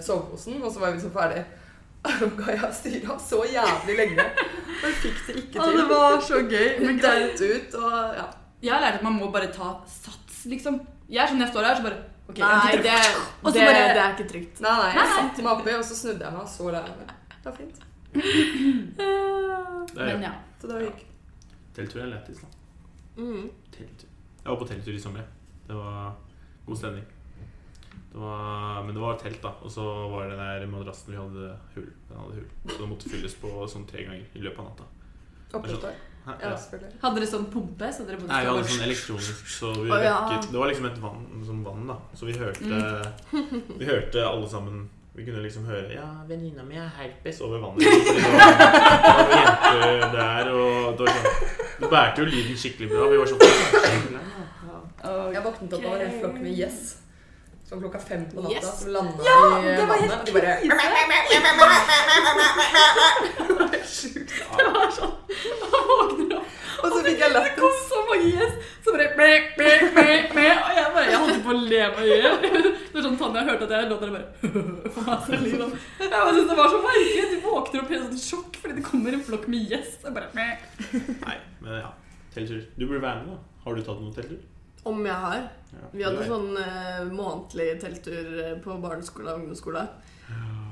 [0.05, 1.43] soveposen, og så var vi så ferdig.
[2.05, 4.25] Og jeg styra så jævlig lenge.
[4.29, 5.77] Og jeg fikk det ikke til.
[5.79, 6.67] Det var så gøy.
[6.83, 8.25] Men greit ut, og ja.
[8.61, 10.77] Jeg har lært at man må bare ta sats, liksom.
[11.09, 12.91] Jeg er sånn jeg står her, så bare ok, en, Nei, det, det,
[13.41, 14.61] bare- det er ikke trygt.
[14.65, 16.97] Nei, nei, jeg satte meg oppi, og så snudde jeg meg, og så la jeg
[17.01, 17.13] meg.
[17.35, 17.81] Det var fint.
[18.95, 20.31] Det er Men ja.
[20.61, 21.01] Så det gikk.
[21.75, 22.47] Telttur er lættis, da.
[23.17, 23.49] Mm.
[23.75, 24.09] Telttur.
[24.45, 25.25] Jeg var på telttur i sommer.
[25.67, 26.15] Det var
[26.65, 27.05] god stemning.
[28.15, 29.51] Det var, men det var telt, da.
[29.61, 31.89] Og så var den der madrassen vi hadde hull.
[32.09, 32.49] Den hadde hull.
[32.71, 34.87] Så det måtte fylles på sånn tre ganger i løpet av natta.
[35.59, 35.97] Oppblåsbar.
[36.25, 36.57] Ja.
[37.03, 37.85] Hadde dere sånn pumpe?
[37.93, 40.15] Så dere Nei, vi hadde sånn elektronisk, så vi oh, ja.
[40.25, 41.97] rekket, Det var liksom et vann, som vann, da.
[42.17, 42.75] Så vi hørte
[43.77, 47.85] Vi hørte alle sammen Vi kunne liksom høre Ja, venninna mi har herpes over vannet.
[47.85, 48.41] Fordi det var,
[49.21, 51.29] det var jenter der, og det var sånn
[51.79, 53.01] Det bærte jo lyden skikkelig bra.
[53.13, 54.23] Vi var sånn okay.
[55.05, 56.79] Jeg våknet opp av en flokk med gjess.
[57.65, 58.53] Sånn klokka fem på natta.
[58.57, 58.65] Yes.
[58.81, 60.05] Som landa Ja, i det var vannet.
[60.05, 60.51] helt og de bare
[64.59, 65.13] Det var sånn
[65.61, 68.55] Man våkner opp, Og så fikk jeg det kom så mange gjess.
[68.85, 69.29] Så bare me,
[69.59, 70.47] me, me, me.
[70.53, 72.47] Og jeg bare Jeg holdt på å le meg i hjel.
[72.95, 75.73] Det er sånn Tanja hørte at jeg lå der og bare liksom.
[75.99, 77.25] Jeg bare synes det var så merkelig.
[77.33, 79.97] Du våkner opp i et sånt sjokk fordi det kommer en flokk med gjess.
[80.05, 80.47] Jeg bare me.
[81.25, 81.91] Nei, men ja.
[82.35, 82.61] Telttur.
[82.75, 83.61] Du burde være med, da.
[83.65, 84.39] Har du tatt noen telttur?
[84.85, 85.45] Om jeg har.
[85.73, 89.85] Ja, Vi hadde sånn eh, månedlig telttur eh, på barneskole og ungdomsskole.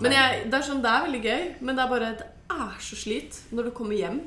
[0.02, 2.80] Men jeg, det er sånn, det er veldig gøy, men det er bare det er
[2.84, 4.18] så slit når du kommer hjem.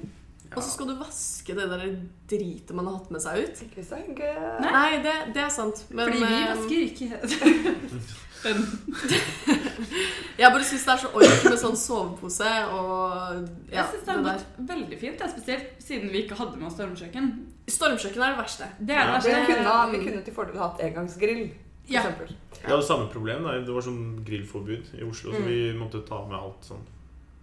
[0.54, 1.82] Og så skal du vaske det der
[2.30, 3.56] dritet man har hatt med seg ut.
[3.66, 4.60] Ikke det er.
[4.62, 5.82] Nei, det, det er sant.
[5.90, 7.06] Men Fordi vi eh, vasker ikke
[10.38, 13.00] jeg bare syns det er så ork med sånn sovepose og
[13.72, 16.68] ja, Jeg synes det har gått veldig fint, ja, spesielt siden vi ikke hadde med
[16.68, 17.30] oss stormkjøkken.
[17.76, 18.68] Stormkjøkken er det verste.
[18.78, 19.18] Det er Ja.
[19.18, 21.42] det Vi kunne, vi kunne til fordel hatt engangsgrill,
[21.86, 22.02] Ja.
[22.18, 23.42] Vi hadde samme problem.
[23.44, 25.46] da Det var sånn grillforbud i Oslo, så Mm.
[25.46, 26.82] vi måtte ta med alt sånn.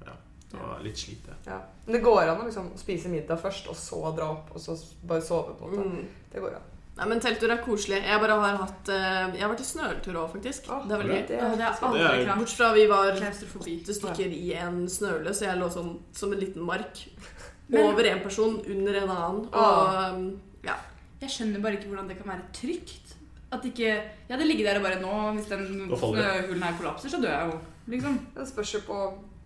[0.05, 0.11] Ja,
[0.51, 1.35] det var litt slit, det.
[1.47, 1.61] Ja.
[1.85, 4.75] Men det går an å liksom spise middag først, og så dra opp, og så
[5.05, 5.55] bare sove.
[5.59, 5.89] på en måte.
[5.89, 6.07] Mm.
[6.33, 6.61] Det går an.
[6.95, 8.03] Nei, men telttur er koselig.
[8.03, 10.69] Jeg bare har hatt eh, Jeg har vært i snøtur òg, faktisk.
[10.69, 11.27] Oh, det er veldig gøy.
[11.27, 12.49] det det er aldri er- klart.
[12.49, 16.61] Fra vi var åtte stykker i en snøhule, så jeg lå sånn som en liten
[16.61, 17.07] mark.
[17.69, 19.45] Men- Over en person, under en annen.
[19.47, 20.13] Og oh.
[20.13, 20.75] um, ja.
[21.21, 23.15] Jeg skjønner bare ikke hvordan det kan være trygt.
[23.53, 27.13] At ikke Jeg hadde ligget der og bare nå, hvis den Da snøhulen her kollapser,
[27.13, 27.61] så dør jeg jo.
[27.93, 28.19] Liksom.
[28.35, 28.99] Det spørs jo på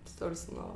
[0.07, 0.75] størrelsen og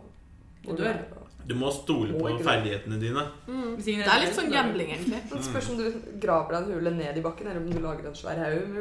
[0.65, 1.03] Du dør.
[1.47, 3.23] Du må stole på ferdighetene dine.
[3.47, 3.73] Mm.
[3.82, 5.21] Det er litt sånn gambling, egentlig.
[5.32, 5.88] Det spørs om du
[6.21, 8.77] graver deg en hule ned i bakken, eller om du lager en svær haug.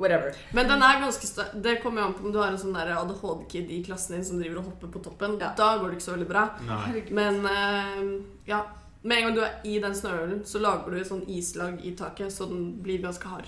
[0.00, 0.38] Whatever.
[0.56, 2.76] Men den er ganske sta det kommer jo an på om du har en sånn
[2.78, 5.36] ADHD-kid i klassen din som driver og hopper på toppen.
[5.42, 5.52] Ja.
[5.58, 6.48] Da går det ikke så veldig bra.
[6.68, 7.04] Nei.
[7.20, 8.02] Men eh,
[8.48, 8.64] ja.
[9.02, 11.92] Med en gang du er i den snøhulen, så lager du et sånn islag i
[11.96, 13.46] taket, så den blir ganske hard.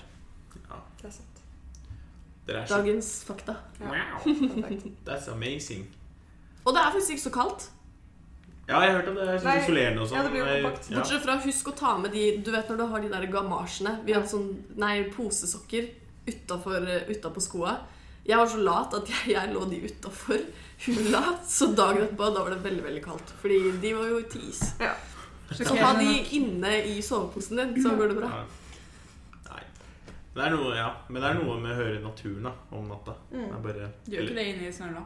[1.01, 1.43] Det er sant.
[2.51, 3.55] Er så Dagens fakta.
[3.79, 4.25] Wow,
[5.07, 5.85] that's amazing.
[6.65, 7.69] Og det er faktisk ikke så kaldt.
[8.67, 9.27] Ja, jeg har hørt om det.
[9.27, 10.35] er sånn isolerende og sånn.
[10.37, 10.99] ja.
[10.99, 13.97] Bortsett fra husk å ta med de Du vet når du har de der gamasjene
[14.05, 14.45] Vi har sånn,
[14.79, 15.89] nei, posesokker
[16.29, 16.77] utapå
[17.09, 17.79] utenpå skoa.
[18.27, 20.43] Jeg var så lat at jeg, jeg lå de utafor
[20.85, 23.33] hula, så dagen etterpå da var det veldig veldig kaldt.
[23.41, 24.61] Fordi de var jo til is.
[24.79, 24.93] Ja.
[25.51, 28.29] Så ha de inne i soveposen din, så går det bra.
[30.35, 30.89] Det er noe, ja.
[31.09, 33.13] Men det er noe med å høre naturen da, om natta.
[33.31, 35.01] Det er bare Du gjør ikke det inne i snøla?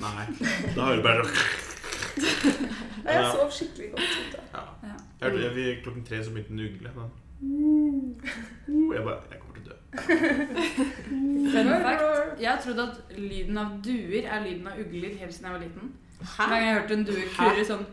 [0.00, 0.24] Nei.
[0.76, 1.24] Da hører du bare
[3.04, 4.36] Nei, Jeg sov skikkelig godt.
[4.54, 4.62] ja.
[4.88, 4.94] Ja.
[5.20, 6.90] Jeg hørte, jeg, Klokken tre så begynte den å ugle.
[6.96, 7.10] Den.
[7.42, 9.76] Uh, Jeg bare Jeg kommer til å dø.
[11.52, 12.04] Fun fact.
[12.40, 15.64] Jeg har trodd at lyden av duer er lyden av ugler helt siden jeg var
[15.66, 15.92] liten.
[16.22, 17.84] Hver gang jeg hørte en due kurre sånn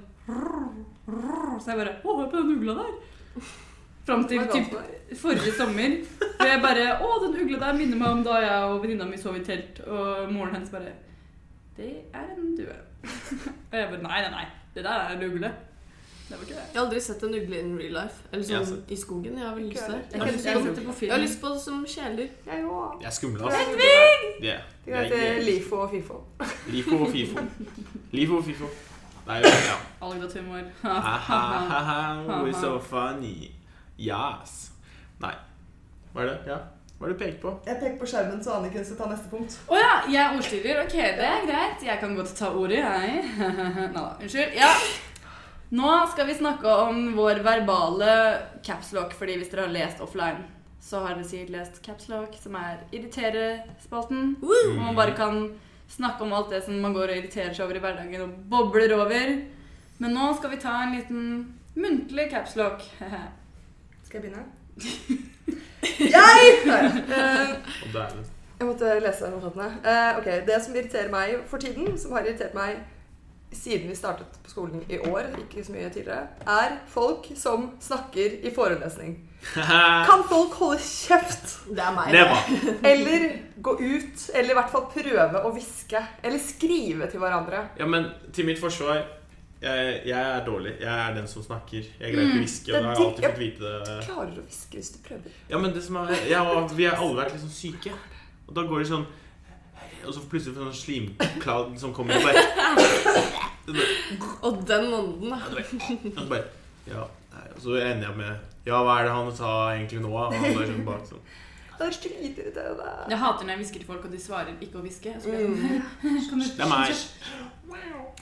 [1.60, 2.94] Så jeg bare Å, hør på den ugla der.
[4.06, 4.74] Fram til typ
[5.18, 5.98] forrige sommer.
[6.40, 9.18] Og jeg bare Å, den ugla der minner meg om da jeg og venninna mi
[9.18, 10.94] sov i telt, og moren hennes bare
[11.78, 12.78] Det er en due.
[13.72, 14.46] Og jeg bare Nei, nei, nei.
[14.76, 15.52] Det der er en ugle.
[16.30, 16.66] Det var ikke det.
[16.74, 18.20] Jeg har aldri sett en ugle in real life.
[18.32, 18.68] Eller sånn yes.
[18.70, 19.38] sånn i skogen.
[19.40, 20.02] Jeg har vel lyst til det.
[20.04, 22.28] Jeg Jeg har lyst jeg Jeg har lyst på det som kjæledyr.
[22.46, 23.00] Jeg òg.
[23.02, 23.60] Jeg er skummel, Det altså.
[23.72, 24.50] Hedvig!
[24.50, 26.20] Er- De heter er- Lifo og Fifo.
[26.68, 27.40] Lifo og Fifo.
[28.18, 28.70] Lifo og Fifo.
[29.28, 29.78] Nei, ja.
[30.02, 30.62] Algdatumor.
[30.82, 33.59] Ha-ha-ha, we're so funny.
[34.00, 34.72] Yes.
[35.20, 35.34] Nei.
[36.14, 36.38] Hva er det?
[36.54, 36.60] Ja.
[37.00, 37.52] Hva er det du peker på?
[37.68, 39.54] Jeg peker på skjermen, så Anniken skal ta neste punkt.
[39.72, 40.82] Å ja, jeg er ordstyrer.
[40.84, 41.86] Ok, det er greit.
[41.88, 43.22] Jeg kan godt ta ordet, jeg.
[43.40, 44.58] Nei da, unnskyld.
[44.60, 44.74] Ja.
[45.80, 48.14] Nå skal vi snakke om vår verbale
[48.66, 50.44] capslock, fordi hvis dere har lest offline,
[50.84, 54.34] så har dere sikkert lest capslock, som er irritere-spalten.
[54.44, 55.44] Hvor man bare kan
[55.90, 58.96] snakke om alt det som man går og irriterer seg over i hverdagen og bobler
[58.98, 59.36] over.
[60.00, 61.30] Men nå skal vi ta en liten
[61.80, 62.84] muntlig capslock.
[64.10, 64.46] Skal jeg begynne?
[66.18, 66.46] jeg!
[66.66, 67.50] Nei, eh,
[67.86, 68.24] Og det er det.
[68.60, 69.68] Jeg måtte lese notatene.
[69.86, 72.80] Eh, ok, Det som irriterer meg for tiden, som har irritert meg
[73.54, 78.40] siden vi startet på skolen i år, ikke så mye tidligere, er folk som snakker
[78.46, 79.14] i forelesning.
[80.10, 81.56] Kan folk holde kjeft?
[81.70, 82.14] Det er meg.
[82.14, 82.74] Det.
[82.90, 83.30] Eller
[83.62, 86.02] gå ut, eller i hvert fall prøve å hviske.
[86.24, 87.68] Eller skrive til hverandre.
[87.78, 89.06] Ja, men til mitt forsvar
[89.62, 90.74] jeg, jeg er dårlig.
[90.80, 91.84] Jeg er den som snakker.
[92.00, 92.72] Jeg greier ikke å hviske.
[92.72, 93.96] Og jeg har alltid fått vite det.
[94.06, 95.30] Klarer å hviske hvis du prøver?
[95.52, 96.44] Ja, men det som er jeg,
[96.78, 97.92] Vi har alle vært sånn syke.
[98.48, 99.06] Og da går det sånn
[100.08, 102.42] Og så plutselig får du sånn slimkladd som kommer og bare
[104.48, 106.24] Og den ånden, da.
[106.30, 106.44] Bare
[106.90, 107.04] Ja.
[107.60, 110.10] Så ender jeg med Ja, hva er det han sa egentlig nå?
[110.14, 111.22] Og han bare sånn bak sånn.
[111.80, 112.88] Det er dritirriterende.
[113.10, 115.14] Jeg hater når jeg hvisker til folk, og de svarer ikke å hviske.
[115.24, 115.84] Mm.
[116.04, 116.92] Det er meg.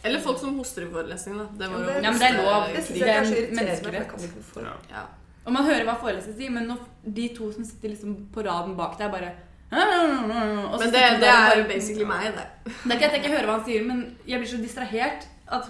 [0.05, 1.47] Eller folk som hoster i forelesning, da.
[1.57, 2.67] Det var Ja, men det er lov.
[2.75, 3.25] Det Det er
[3.57, 4.61] menneskerett.
[4.91, 5.05] Ja.
[5.47, 6.81] Og man hører hva foreleseren sier, men når
[7.17, 9.31] de to som sitter liksom på raden bak deg, bare
[9.71, 12.45] og så Men det, det er bare- basically meg, det.
[12.83, 15.27] Det er ikke at jeg ikke hører hva han sier, men jeg blir så distrahert
[15.47, 15.63] at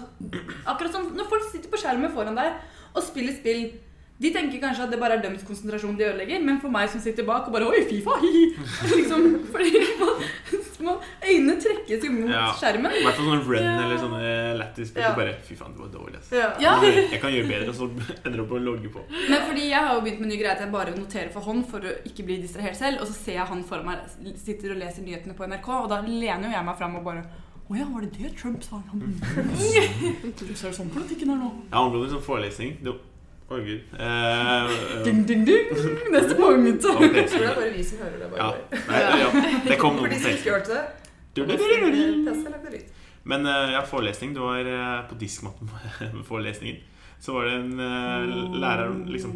[0.66, 2.52] Akkurat som når folk sitter på skjermen foran deg
[2.94, 3.72] og spiller spill.
[4.18, 6.98] De tenker kanskje at det bare er deres konsentrasjon de ødelegger, men for meg som
[6.98, 8.16] sitter bak og bare Oi, Fifa!
[8.18, 8.46] Hi, hi.
[8.98, 10.24] Liksom, fordi man,
[10.88, 12.48] man, øynene trekkes jo mot Ja.
[12.58, 12.96] skjermen.
[12.98, 13.76] I hvert fall sånn run Ja.
[13.84, 15.04] eller sånne lættis-spill.
[15.06, 15.12] Ja.
[15.14, 16.18] Bare Fy faen, du var dårlig.
[16.18, 16.32] ass.
[16.34, 16.48] Ja.
[16.58, 16.74] Ja.
[17.14, 17.86] Jeg kan gjøre bedre, og så
[18.24, 19.04] ender du opp å logge på.
[19.30, 21.46] Men fordi jeg har jo begynt med en ny greie at jeg bare noterer for
[21.46, 22.98] hånd for å ikke bli distrahert selv.
[23.04, 24.02] Og så ser jeg han for meg
[24.34, 27.22] sitter og leser nyhetene på NRK, og da lener jo jeg meg fram og bare
[27.68, 28.78] Å ja, var det det Trump sa?
[28.90, 31.50] Han Så er det sånn politikken er nå.
[31.70, 32.94] Ja, en sånn forelesning det,
[33.48, 33.80] Å, gud.
[33.96, 34.72] Eh,
[35.06, 35.70] Ding, ding, ding!
[36.12, 36.84] Neste punkt.
[36.84, 38.28] Okay, det er bare vi som hører det.
[38.36, 38.48] Ja.
[38.90, 39.28] Nei, ja.
[39.64, 40.82] Det kom For noen de som ikke hørte det.
[41.38, 42.26] Du-du-du-du-du.
[42.26, 42.90] Tessa lagde lyd.
[43.28, 44.34] Men eh, ja, forelesning.
[44.36, 46.82] Du var eh, på diskmatten-forelesningen.
[47.24, 49.32] Så var det en eh, lærer liksom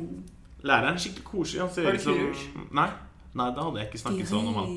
[0.63, 1.65] Læreren er skikkelig koselig.
[1.65, 2.69] Han ser ut som?
[2.79, 2.91] Nei.
[3.33, 4.73] Nei, da hadde jeg ikke snakket sånn om han.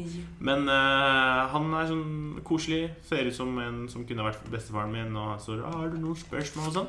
[0.48, 2.12] Men uh, han er sånn
[2.48, 2.86] koselig.
[3.04, 5.12] Ser ut som en som kunne vært bestefaren min.
[5.12, 6.88] Og han står ah, 'Har du noen spørsmål?' og sånn.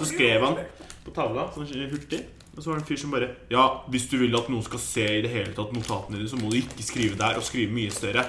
[0.00, 0.58] Så skrev han
[1.04, 2.24] på tavla sånn hurtig.
[2.54, 4.82] Og så var det en fyr som bare 'Ja, hvis du vil at noen skal
[4.82, 7.70] se i det hele tatt notatene dine, så må du ikke skrive der, og skrive
[7.70, 8.26] mye større'.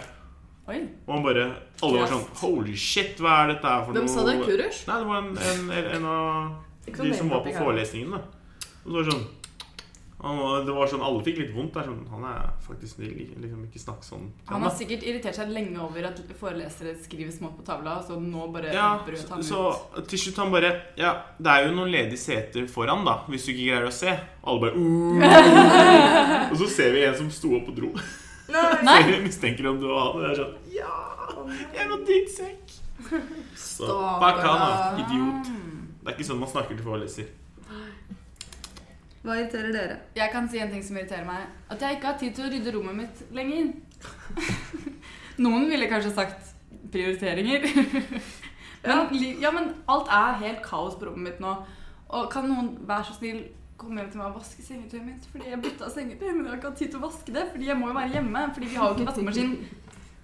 [0.67, 0.81] Oi.
[1.07, 1.45] Og han bare
[1.81, 4.45] Alle var sånn 'Holy shit, hva er dette her for Hvem noe?' sa det?
[4.45, 4.85] Kurers?
[4.85, 6.53] Nei, det var en, en, en, en av
[6.85, 8.11] de som var på forelesningen.
[8.11, 8.21] da
[8.85, 9.25] Og så var det sånn
[10.25, 11.73] han Det var sånn Alle fikk litt vondt.
[11.75, 13.13] Det er sånn, han er faktisk snill.
[13.43, 17.55] Liksom ikke snakk sånn Han har sikkert irritert seg lenge over at forelesere skriver smått
[17.59, 21.15] på tavla, så nå bare Ja, brøt han så, så til slutt han bare Ja,
[21.39, 24.17] det er jo noen ledige seter foran, da, hvis du ikke greier å se.
[24.45, 26.49] Alle bare «Uh».
[26.51, 27.91] Og så ser vi en som sto opp og dro.
[28.49, 28.99] Nei!
[29.05, 30.25] Så vi mistenker om du var det.
[30.25, 30.97] Jeg er sånn Ja!
[31.75, 32.75] Jævla drittsekk!
[33.55, 33.89] Så
[34.21, 34.91] bak han, da.
[35.03, 35.49] Idiot.
[36.01, 37.33] Det er ikke sånn man snakker til foreleser.
[39.25, 39.97] Hva irriterer dere?
[40.13, 41.47] Jeg kan si en ting som irriterer meg.
[41.73, 43.71] At jeg ikke har tid til å rydde rommet mitt lenger.
[45.45, 46.51] Noen ville kanskje sagt
[46.93, 47.65] prioriteringer.
[48.85, 51.55] men, ja, men alt er helt kaos på rommet mitt nå.
[52.15, 53.41] Og kan noen være så snill
[53.81, 55.25] komme hjem til meg og vaske sengetøyet mitt?
[55.31, 57.47] Fordi jeg bytta sengetøy, men jeg har ikke hatt tid til å vaske det.
[57.55, 58.45] Fordi jeg må jo være hjemme.
[58.55, 59.55] Fordi vi har jo ikke vaskemaskin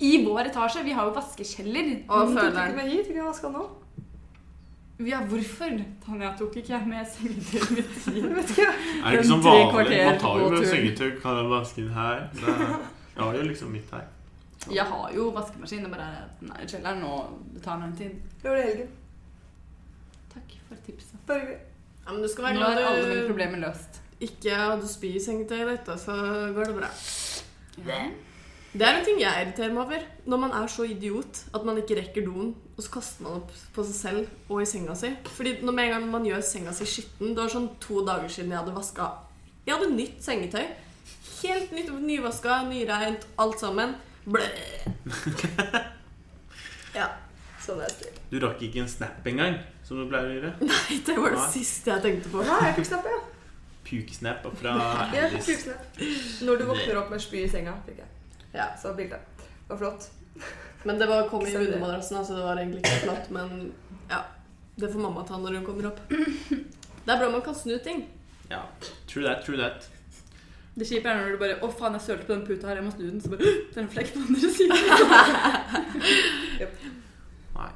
[0.01, 0.85] i vår etasje.
[0.85, 1.93] Vi har jo vaskekjeller.
[2.05, 2.77] Og føleren.
[2.77, 3.65] Du kunne vaska nå.
[5.07, 5.71] Ja, hvorfor?
[6.05, 7.99] Tanja tok ikke jeg med sengetøyet mitt.
[8.37, 8.65] Vet ikke.
[8.67, 9.99] Er det ikke Den sånn tre vanlig?
[10.05, 12.23] Man tar jo med sengetøy, kan jeg vaske inn her?
[12.41, 12.73] Det er,
[13.15, 14.07] jeg har jo liksom mitt her.
[14.71, 17.95] Jeg har jo vaskemaskin, det bare er den er i kjelleren, og det tar noen
[17.97, 18.13] tid.
[18.43, 18.91] Gjør det i helgen.
[20.35, 21.17] Takk for tipset.
[21.27, 21.59] Bare hyggelig.
[22.05, 24.01] Ja, men du skal Nå være er glad alle mine du problemer løst.
[24.21, 26.15] ikke hadde spy i sengetøyet ditt, så
[26.55, 26.91] går det bra.
[28.71, 30.03] Det er en ting jeg irriterer meg over.
[30.31, 33.49] Når man er så idiot at man ikke rekker doen, og så kaster man opp
[33.75, 35.09] på seg selv og i senga si.
[35.35, 38.31] Fordi når med en gang man gjør senga si skitten Det var sånn to dager
[38.31, 39.09] siden jeg hadde vaska
[39.67, 40.63] Jeg hadde nytt sengetøy.
[41.41, 43.97] Helt nytt, nyvaska, nyreint, alt sammen.
[44.29, 44.47] Blæ.
[46.91, 47.05] Ja.
[47.61, 48.09] Sånn er det.
[48.31, 50.49] Du rakk ikke en snap engang, som du pleier å gjøre.
[50.71, 52.41] Nei, det var det siste jeg tenkte på.
[52.47, 53.19] Nei, jeg fikk snap, ja.
[53.87, 55.13] Pukesnap fra Alice.
[55.15, 55.75] Ja, Alice.
[56.47, 58.09] Når du våkner opp med spy i senga, fikk jeg.
[58.53, 58.67] Ja.
[58.81, 60.09] Så bildet Det var flott.
[60.83, 61.65] Men det var, kom i Stemmer.
[61.67, 63.29] undermadrassen, så det var egentlig ikke flott.
[63.31, 63.71] Men
[64.09, 64.23] ja,
[64.75, 65.99] det får mamma ta når hun kommer opp.
[67.05, 68.03] Det er bra man kan snu ting.
[68.49, 68.59] Ja,
[69.07, 69.87] true that, true that.
[70.75, 72.85] Det kjipe er når du bare 'Å, faen, jeg sølte på den puta her, jeg
[72.85, 74.77] må snu den.' Så bare Det er en flekk på andre siden.
[77.55, 77.69] Nei.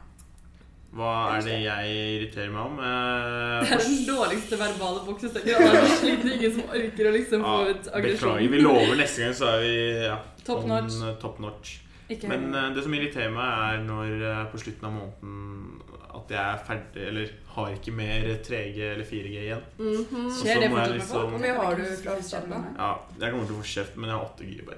[0.95, 2.78] Hva er det jeg irriterer meg om?
[2.80, 5.57] Det Eh, er den dårligste verbale boksestengen.
[5.59, 8.38] Det er ingen som orker å liksom få ut aggresjon.
[8.38, 8.49] beklager.
[8.55, 9.73] Vi lover neste gang, så er vi
[10.05, 10.15] ja,
[10.46, 11.02] Top on, notch.
[11.02, 11.80] eh, top notch.
[12.10, 15.82] Ikke Men uh, det som irriterer meg, er når uh, på slutten av måneden
[16.16, 19.64] at jeg er ferdig, eller har ikke mer 3G eller 4G igjen.
[19.78, 20.30] Mm -hmm.
[20.39, 22.66] Skjer det fortsatt liksom- Hvor mye har du fra starten.
[22.78, 24.70] Ja, jeg kommer til å få kjeft, men jeg har 8 GB.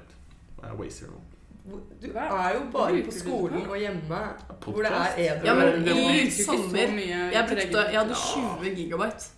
[0.57, 1.22] Og jeg waster nå.
[2.01, 4.20] Du er jo bare på skolen og hjemme
[4.59, 4.74] Podcast.
[4.74, 5.45] hvor det er edru.
[5.45, 9.36] Ja, men i sommer jeg, brukte, jeg hadde 20 gigabyte.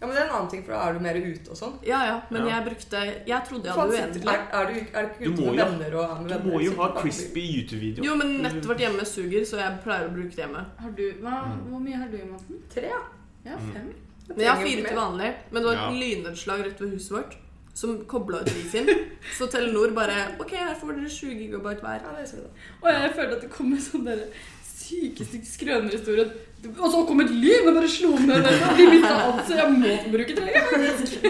[0.00, 1.72] Ja, men det er en annen ting, for da er du mer ute og sånn.
[1.82, 2.50] Ja, ja, men Ja.
[2.60, 4.28] jeg brukte Jeg trodde jeg hadde uendelig.
[4.28, 6.72] Er, er, du, er du ikke ute med venner og er med Du må jo
[6.82, 8.04] ha crispy YouTube-video.
[8.04, 10.62] Jo, men nettet vårt hjemme suger, så jeg pleier å bruke det hjemme.
[10.78, 11.64] Har du, hva, Mm.
[11.72, 12.62] hvor mye har du i måneden?
[12.70, 13.00] Tre, ja.
[13.44, 13.72] Ja, Mm.
[13.74, 13.94] fem.
[14.28, 15.34] Men jeg har fire til vanlig.
[15.50, 15.90] Men det var et Ja.
[15.90, 17.34] lynnedslag rett ved huset vårt
[17.74, 18.86] som kobla ut wifien.
[19.38, 22.00] Så Telenor bare OK, her får dere 20 gigabyte hver.
[22.06, 22.50] Ja, det ser så da.
[22.82, 24.22] Og jeg følte at det kom en sånn der
[24.62, 26.30] sykeste skrønerhistorie.
[26.58, 28.42] Og så kom et lyn og bare slo ned
[28.78, 31.28] De mista alt, så jeg må bruke bruke tre.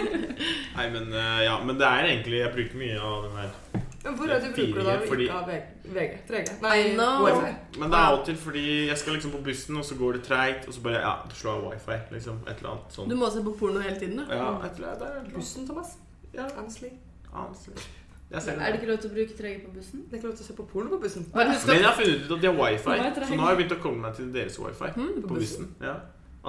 [0.75, 3.51] Nei, men, eh, ja, men det er egentlig Jeg bruker mye av den her.
[4.03, 4.95] Men hvor er det du bruker du da?
[5.05, 5.63] Fordi- Ikke av VG?
[5.93, 6.17] VG?
[6.29, 6.53] 3G?
[6.63, 7.53] Nei, wifi.
[7.77, 10.67] Men det er alltid fordi jeg skal liksom på bussen, og så går det treigt,
[10.67, 12.39] og så bare Ja, du slår av wifi, liksom.
[12.47, 13.09] Et eller annet sånt.
[13.09, 14.35] Du må se på porno hele tiden, da?
[14.35, 15.33] Ja, et eller annet.
[15.35, 15.97] Bussen, Thomas.
[16.33, 16.89] Ja, Honestly.
[17.35, 17.87] annet.
[18.31, 18.79] Jeg ser Er det det.
[18.81, 20.01] ikke lov til å bruke 3G på bussen?
[20.05, 21.25] Det er ikke lov til å se på porno på bussen.
[21.33, 22.83] Men jeg har funnet ut at de har wifi,
[23.25, 25.69] så nå har jeg begynt å komme meg til deres wifi mm, på bussen.
[25.81, 25.95] Ja.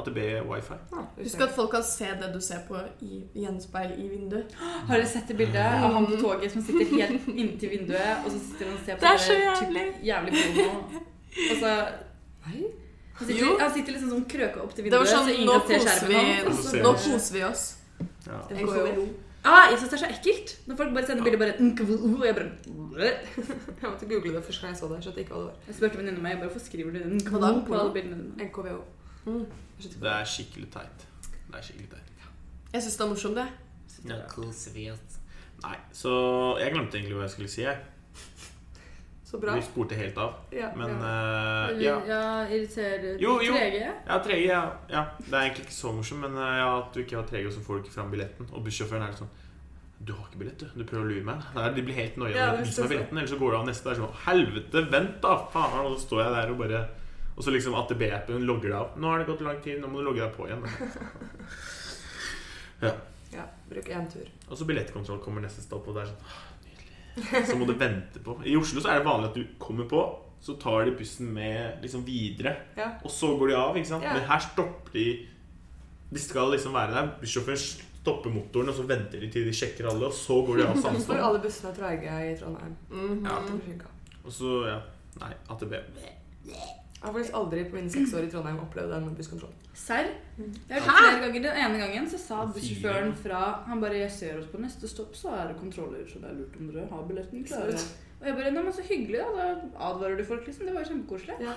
[0.00, 0.76] AtB wifi.
[0.92, 4.52] Ja, Husk at folk kan se det du ser på i gjenspeil i vinduet.
[4.88, 8.30] Har dere sett det bildet av han på toget som sitter helt inntil vinduet, og
[8.30, 9.86] så sitter han og ser på Det er så det jævlig.
[10.10, 11.00] jævlig porno?
[11.50, 11.72] Og så
[12.46, 12.62] Nei.
[13.16, 13.56] han sitter, Jo.
[13.58, 16.08] han sitter liksom sånn krøka opp til Det var vinduet, sånn så ingen ser skjermen
[16.12, 16.72] vi, hans.
[16.86, 17.64] nå koser vi oss.
[18.26, 18.38] Ja.
[18.54, 19.08] NKVO.
[19.45, 22.34] Ah, jeg syns det er så ekkelt når folk bare sender bilder bare og jeg
[22.36, 23.07] bare
[23.80, 24.99] Jeg måtte google det første gang jeg så det.
[25.05, 25.55] Skjønte ikke hva det var.
[25.66, 28.26] Jeg spurte venninna mi hvorfor skriver du den på alle bildene.
[28.49, 28.82] NKVO.
[29.24, 29.47] Mm.
[29.47, 31.07] Jeg skjønte ikke Det er skikkelig teit.
[31.49, 32.12] Det er skikkelig teit.
[32.74, 33.49] Jeg syns det er morsomt, det.
[35.64, 36.12] Nei, så
[36.61, 37.64] jeg glemte egentlig hva jeg skulle si.
[37.64, 37.80] Jeg.
[39.30, 39.52] Så bra.
[39.54, 40.32] Vi spurte helt av.
[40.50, 41.70] Ja, Men ja.
[41.70, 42.00] Uh, ja.
[42.08, 43.52] ja irriterer Jo, jo.
[43.54, 43.90] 3G?
[44.06, 44.62] Ja, 3G, ja.
[44.90, 45.04] ja.
[45.26, 47.54] Det er egentlig ikke så morsomt, men uh, ja, at du ikke har 3G, og
[47.54, 48.48] så får du ikke fram billetten.
[48.50, 49.30] Og bussjåføren er sånn
[50.02, 50.74] Du har ikke billett, du.
[50.74, 51.46] Du prøver å lure meg.
[51.54, 53.22] Der, de blir helt noia Ja, når viser meg billetten.
[53.22, 53.86] Eller så går du av neste.
[53.86, 55.38] Der, er sånn Helvete, vent, da!
[55.54, 55.78] Faen!
[55.84, 56.84] Og så står jeg der og bare
[57.36, 58.92] Og så liksom AtB-appen logger deg av.
[58.98, 60.66] Nå har det gått lang tid, nå må du logge deg på igjen.
[62.88, 62.96] ja.
[63.30, 64.26] Ja, bruk én tur.
[64.50, 66.49] Og så billettkontroll kommer neste stopp, og det er sånn «Åh, Nydelig.
[67.46, 68.36] Så må du vente på.
[68.46, 70.00] I Oslo så er det vanlig at du kommer på,
[70.40, 72.54] så tar de bussen med liksom videre.
[72.76, 72.90] Ja.
[73.04, 74.04] Og så går de av, ikke sant?
[74.06, 74.14] Ja.
[74.16, 75.06] Men her stopper de
[76.10, 77.10] De skal liksom være der.
[77.20, 80.64] Bussjåføren stopper motoren, og så venter de til de sjekker alle, og så går de
[80.66, 81.20] av samme sted.
[81.22, 82.74] alle bussene er treige i Trondheim.
[82.90, 83.26] Mhm.
[83.26, 83.36] Ja.
[84.24, 84.78] Og så, ja
[85.20, 85.74] Nei, AtB.
[87.01, 89.53] Jeg har faktisk aldri på mine seks år i Trondheim opplevd en busskontroll.
[89.72, 90.11] Serr?
[90.36, 90.51] Mm.
[90.68, 91.44] Jeg har hørt flere ganger.
[91.46, 95.16] Den ene gangen så sa bussjåføren fra Han bare 'Jeg ser oss på neste stopp,
[95.16, 97.72] så er det kontroller, så det er lurt om dere har billetten klar'.
[98.20, 99.44] Og jeg bare 'Nei, men så hyggelig, da.
[99.44, 100.66] Da advarer du folk', liksom.
[100.66, 101.40] Det var jo kjempekoselig.
[101.40, 101.53] ja.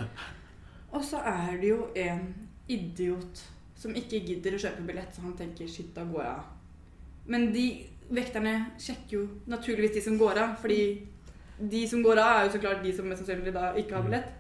[0.94, 2.36] Og så er det jo en
[2.70, 3.44] idiot
[3.76, 6.46] som ikke gidder å kjøpe billett, så han tenker 'shit, da går jeg av'.
[7.28, 10.56] Men de vekterne sjekker jo naturligvis de som går av.
[10.62, 11.08] Fordi
[11.70, 14.04] de som går av, er jo så klart de som mest sannsynlig da ikke har
[14.04, 14.32] billett.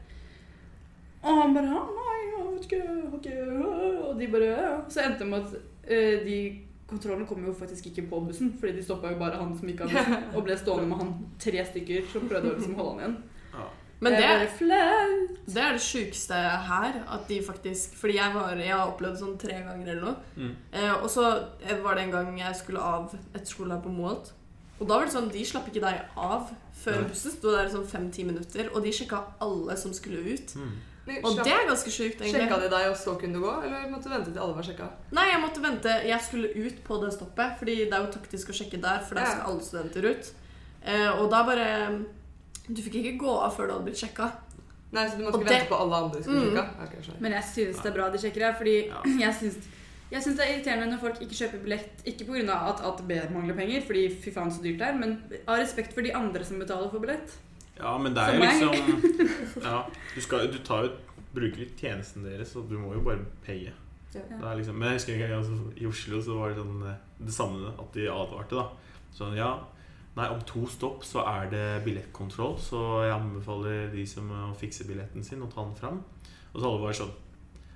[1.24, 4.74] Og han bare «Ah, Nei, jeg vet ikke, jeg Og de bare ja.
[4.92, 5.54] Så endte det med at
[5.88, 6.40] eh, de
[6.90, 8.52] kontrollene kom jo faktisk ikke på bussen.
[8.60, 11.16] Fordi de stoppa jo bare han som gikk av bussen, og ble stående med han
[11.42, 13.18] tre stykker som prøvde å liksom holde han igjen.
[13.54, 13.70] Ja.
[14.04, 14.30] Men det,
[15.48, 16.36] det er det sjukeste
[16.68, 17.02] her.
[17.08, 20.16] At de faktisk Fordi jeg, var, jeg har opplevd sånn tre ganger eller noe.
[20.36, 20.56] Mm.
[20.76, 21.28] Eh, og så
[21.64, 24.34] eh, var det en gang jeg skulle av etterskole her på Moholt.
[24.82, 27.72] Og da var det sånn, de slapp ikke deg av før bussen sto der i
[27.72, 28.74] sånn fem-ti minutter.
[28.74, 30.56] Og de sjekka alle som skulle ut.
[30.60, 30.74] Mm.
[31.06, 32.32] Men Og det er ganske sjukt, egentlig.
[32.48, 33.54] Sjekka de deg, og så kunne du gå?
[33.66, 34.86] Eller måtte du vente til alle var sjekka?
[35.12, 35.96] Nei, jeg måtte vente.
[36.08, 39.16] Jeg skulle ut på det stoppet, fordi det er jo taktisk å sjekke der, for
[39.20, 40.32] der skal alle studenter ut.
[40.86, 41.68] Eh, og da bare
[42.68, 44.32] Du fikk ikke gå av før du hadde blitt sjekka.
[44.94, 46.56] Nei, så du måtte Og ikke det- vente på alle andre skulle Mm.
[46.56, 46.84] sjekka?
[46.88, 47.16] Okay.
[47.20, 49.02] Men jeg synes det er bra de sjekker her, fordi Ja.
[49.28, 49.58] jeg syns
[50.12, 51.90] jeg syns det er irriterende når folk ikke kjøper billett.
[52.06, 52.70] Ikke pga.
[52.70, 56.02] at AtB mangler penger, fordi fy faen så dyrt det er, men av respekt for
[56.02, 57.32] de andre som betaler for billett.
[57.84, 59.80] Ja, men det er jo liksom Ja,
[60.16, 60.94] du, skal, du tar jo
[61.34, 63.74] bruker litt tjenesten deres, og du må jo bare paye.
[64.14, 64.22] Ja.
[64.38, 67.00] Er liksom, men jeg husker en gang altså, i Oslo så var det sånn eh,
[67.24, 68.60] det samme at de advarte.
[68.60, 69.50] da Sånn, ja,
[70.18, 74.86] nei, om to stopp så er det billettkontroll, så jeg anbefaler de som må fikse
[74.90, 76.04] billetten sin, å ta den fram.
[76.54, 77.14] Og så alle var sånn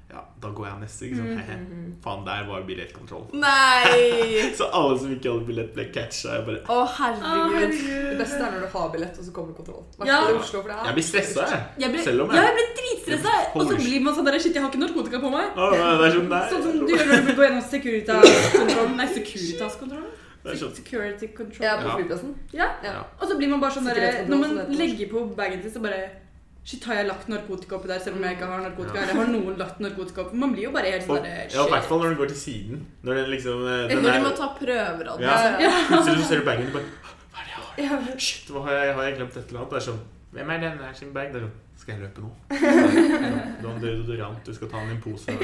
[0.08, 1.06] Ja, da går jeg neste.
[1.06, 1.30] Ikke sant?
[1.30, 1.40] Mm.
[1.68, 1.88] -hmm.
[2.04, 3.26] Faen, der var billettkontroll.
[3.34, 4.54] Nei!
[4.60, 6.36] Så alle som ikke hadde billett, ble catcha.
[6.36, 7.74] Jeg bare Å, herregud.
[8.12, 9.84] Det beste er når du har billett, og så kommer kontroll.
[10.06, 10.20] Ja.
[10.40, 11.64] Oslo, for det er Jeg blir stressa, jeg.
[11.84, 13.34] Jeg ble, Selv om ja, jeg blir dritstressa!
[13.56, 15.46] Og så blir man sånn der Shit, jeg har ikke narkotika på meg.
[15.58, 16.46] Oh, det er sånn, nei.
[16.54, 18.96] Sånn som du gjør når du går gjennom Securitas-kontrollen.
[19.02, 20.14] Nei, Securitas-kontrollen?
[20.56, 20.76] Sånn.
[20.76, 21.66] Security control.
[21.66, 22.36] Jeg er på flyplassen.
[22.56, 22.70] Ja.
[22.84, 23.02] Ja.
[23.20, 26.27] Og så blir man bare sånn der Når man legger på bagen sin, så bare
[26.68, 28.98] Shit, har jeg lagt narkotika oppi der selv om jeg ikke har narkotika?
[28.98, 29.04] Ja.
[29.06, 30.40] Eller har noen lagt narkotika oppi?
[30.42, 32.34] Man blir jo bare helt Og, sånn der ja, i hvert fall når du går
[32.34, 32.82] til siden.
[33.08, 35.30] Når den liksom eh, den Når du må ta prøver av det.
[35.30, 35.38] Ja.
[35.64, 35.72] Ja.
[35.88, 38.04] Plutselig så ser du bagen og bare Hva er det jeg har?
[38.12, 38.20] Ja.
[38.28, 39.72] Shit, hva har jeg, har jeg glemt et eller annet?
[39.72, 40.04] Det er sånn
[40.36, 41.32] Hvem er denne her sin bag?
[41.32, 42.36] Det er sånn Skal jeg løpe nå?
[43.62, 45.40] Du har en deodorant, du skal ta den i en pose.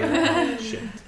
[0.60, 1.06] Shit.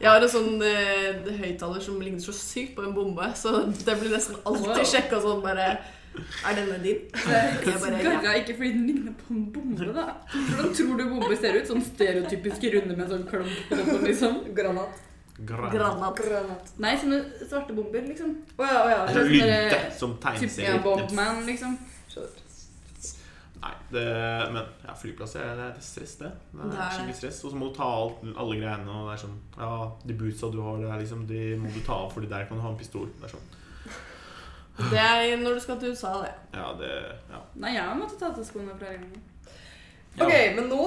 [0.00, 3.98] Jeg har en sånn eh, høyttaler som ligner så sykt på en bombe, så det
[3.98, 5.74] blir nesten alltid sjekka sånn bare
[6.18, 7.04] Er denne din?
[7.30, 8.00] Jeg bare.
[8.02, 10.06] Garra ikke fordi den ligner på en bombe, da.
[10.32, 11.68] Hvordan tror du bomber ser ut?
[11.70, 14.40] Sånn stereotypisk runde med sånn klump på toppen, liksom.
[14.56, 14.98] Granat.
[15.38, 15.72] Granat.
[15.76, 16.20] Granat.
[16.26, 16.74] Granat.
[16.82, 18.34] Nei, sånne svarte bomber, liksom.
[18.58, 19.00] Å ja, å ja.
[19.06, 20.82] Det er sånn Sånn lynte som tegneserie.
[20.84, 21.78] Bombman, liksom.
[23.60, 24.02] Nei, det,
[24.54, 26.30] men ja, flyplass er, det er stress, det.
[26.50, 27.40] Det Det er er skikkelig stress.
[27.44, 28.88] Og så må du ta alt, alle greiene.
[28.88, 29.72] Og det er sånn Ja,
[30.08, 32.56] de bootsa du har, det er liksom, de må du ta av, for der kan
[32.56, 33.10] du ha en pistol.
[33.20, 33.48] Det er sånn
[34.90, 36.32] Det er når du skal til USA, det.
[36.54, 36.90] Ja, det
[37.30, 37.42] Ja.
[37.60, 39.20] Nei, jeg har måttet ta til skoene flere ganger.
[40.16, 40.26] Ja.
[40.26, 40.86] Ok, men nå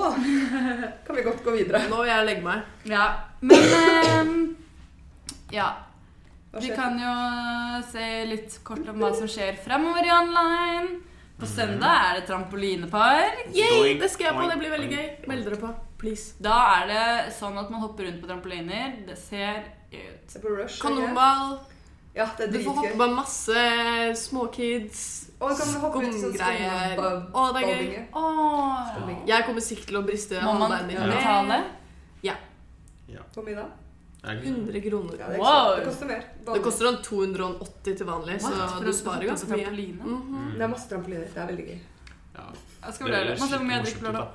[1.05, 1.85] kan vi godt gå videre.
[1.89, 2.67] Nå vil jeg legge meg.
[2.89, 3.07] Ja,
[3.41, 4.37] men ehm,
[5.53, 5.71] Ja.
[6.53, 7.13] Vi kan jo
[7.89, 10.99] se litt kort om hva som skjer fremover i online.
[11.39, 13.47] På søndag er det trampolinepark.
[13.57, 13.95] Yay!
[13.99, 14.45] Det skal jeg på.
[14.51, 15.07] Det blir veldig gøy.
[15.31, 15.71] Meld dere på.
[16.03, 16.35] Please.
[16.43, 18.99] Da er det sånn at man hopper rundt på trampoliner.
[19.07, 20.77] Det ser ut Rush.
[20.77, 20.83] ikke?
[20.83, 21.57] Kanonball.
[22.13, 23.61] Ja, det er Du får hoppe på masse
[24.15, 25.05] småkids.
[25.39, 26.99] Sånn Skumgreier.
[27.33, 27.95] Å, det er gøy.
[28.13, 28.91] Åh.
[29.27, 31.63] Jeg kommer sikkert til å briste Må man betale?
[32.23, 32.35] Ja.
[33.33, 33.65] Hvor mye da?
[34.23, 35.17] Er det liksom- 100 kroner.
[35.19, 35.75] Ja, det, Wow.
[35.75, 36.23] det koster mer.
[36.53, 38.85] Det koster sånn 280 til vanlig, så What?
[38.85, 39.67] Du sparer ganske mye.
[39.67, 40.53] Mm -hmm.
[40.53, 41.27] Det er masse trampoliner.
[41.33, 41.79] Det er veldig gøy.
[42.35, 42.41] Ja.
[42.85, 43.39] Jeg skal vurdere det.
[43.39, 44.27] Må se hvor mye jeg drikker på lørdag.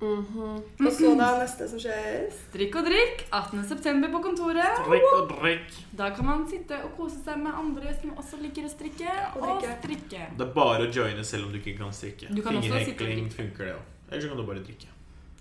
[0.00, 0.62] Mhm.
[0.86, 4.10] Og så da neste som skjer Strikk og drikk 18.9.
[4.12, 4.80] på kontoret.
[4.82, 5.76] Strikk og drikk.
[5.96, 9.10] Da kan man sitte og kose seg med andre som også liker å strikke.
[9.36, 10.26] og Og strikke.
[10.36, 12.28] Det er bare å joine selv om du ikke kan strikke.
[12.30, 13.82] Og Fingerhekling funker, det òg.
[14.10, 14.88] Eller så kan du bare drikke.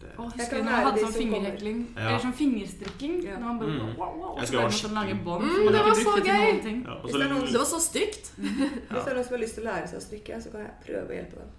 [0.03, 0.09] Det.
[0.11, 1.77] Jeg husker kan når jeg hadde sånn fingerhekling?
[1.95, 2.07] Ja.
[2.07, 3.13] Eller sånn fingerstrikking?
[3.23, 3.35] Ja.
[3.39, 3.97] Når man bare Mm.
[3.97, 5.43] wow, wow, og Jeg så ble ha det sånn lange bånd.
[5.43, 6.83] Mm, man det var så gøy.
[6.85, 8.31] Ja, og det noen- Det var så stygt.
[8.35, 10.61] Hvis det er noen som har lyst til å lære seg å strikke, så kan
[10.61, 11.49] jeg prøve å hjelpe dem.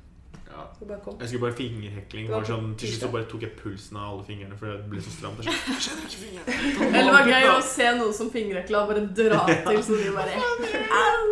[0.55, 0.65] Ja.
[0.89, 1.17] Bare kom.
[1.21, 2.29] Jeg skulle bare fingerhekling.
[2.31, 5.03] Var sånn, til slutt så bare tok jeg pulsen av alle fingrene, for det ble
[5.05, 5.43] så stramt.
[5.43, 6.57] Sånn, jeg skjønner ikke fingrene.
[6.99, 10.13] Eller det var gøy å se noen som fingerhekla og bare dra til, så de
[10.15, 10.39] bare
[11.01, 11.27] Au!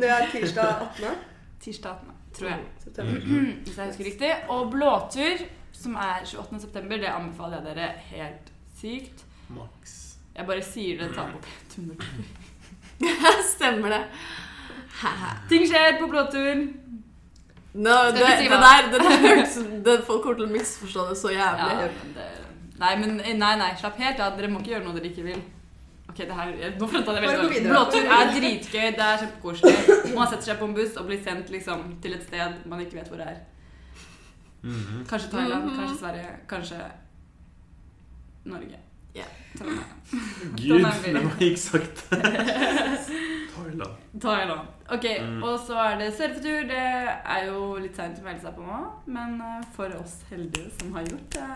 [0.00, 1.20] det er tirsdag 18.
[1.66, 2.64] Tirsdag 18., tror jeg.
[2.84, 3.20] september.
[3.66, 4.32] Hvis jeg husker riktig.
[4.54, 5.46] Og blåtur,
[5.76, 6.60] som er 28.
[6.66, 9.24] september, det anbefaler jeg dere helt sykt.
[9.56, 9.96] Maks.
[10.36, 11.96] Jeg bare sier det, ta på P200.
[13.56, 14.02] Stemmer det.
[15.50, 16.66] Ting skjer på blåtur.
[17.76, 21.32] Skal det, si det der det der det, Folk kommer til å misforstå det så
[21.34, 21.90] Ja, jævlig.
[22.04, 22.28] men det,
[22.78, 24.36] nei, men nei, nei, slapp helt av.
[24.38, 25.42] Dere må ikke gjøre noe dere ikke vil.
[26.08, 27.68] Ok, det her, jeg- Nå fronta jeg det veldig.
[27.68, 28.86] Blåtur er dritgøy.
[28.96, 30.14] Det er kjempekoselig.
[30.14, 32.94] Man setter seg på en buss og blir sendt liksom, til et sted man ikke
[33.00, 33.38] vet hvor det er.
[34.62, 35.04] Mhm.
[35.10, 36.78] Kanskje Thailand, kanskje Sverige, kanskje
[38.44, 38.78] Norge.
[39.56, 42.18] Gud, er det var gikk sakte.
[43.56, 43.94] Thailand.
[44.20, 44.66] Thailand.
[44.92, 45.42] Ok, Mm.
[45.42, 46.66] og så er det surfetur.
[46.68, 46.82] Det
[47.24, 50.92] er jo litt seint å melde seg på nå, men eh, for oss heldige som
[50.94, 51.46] har gjort det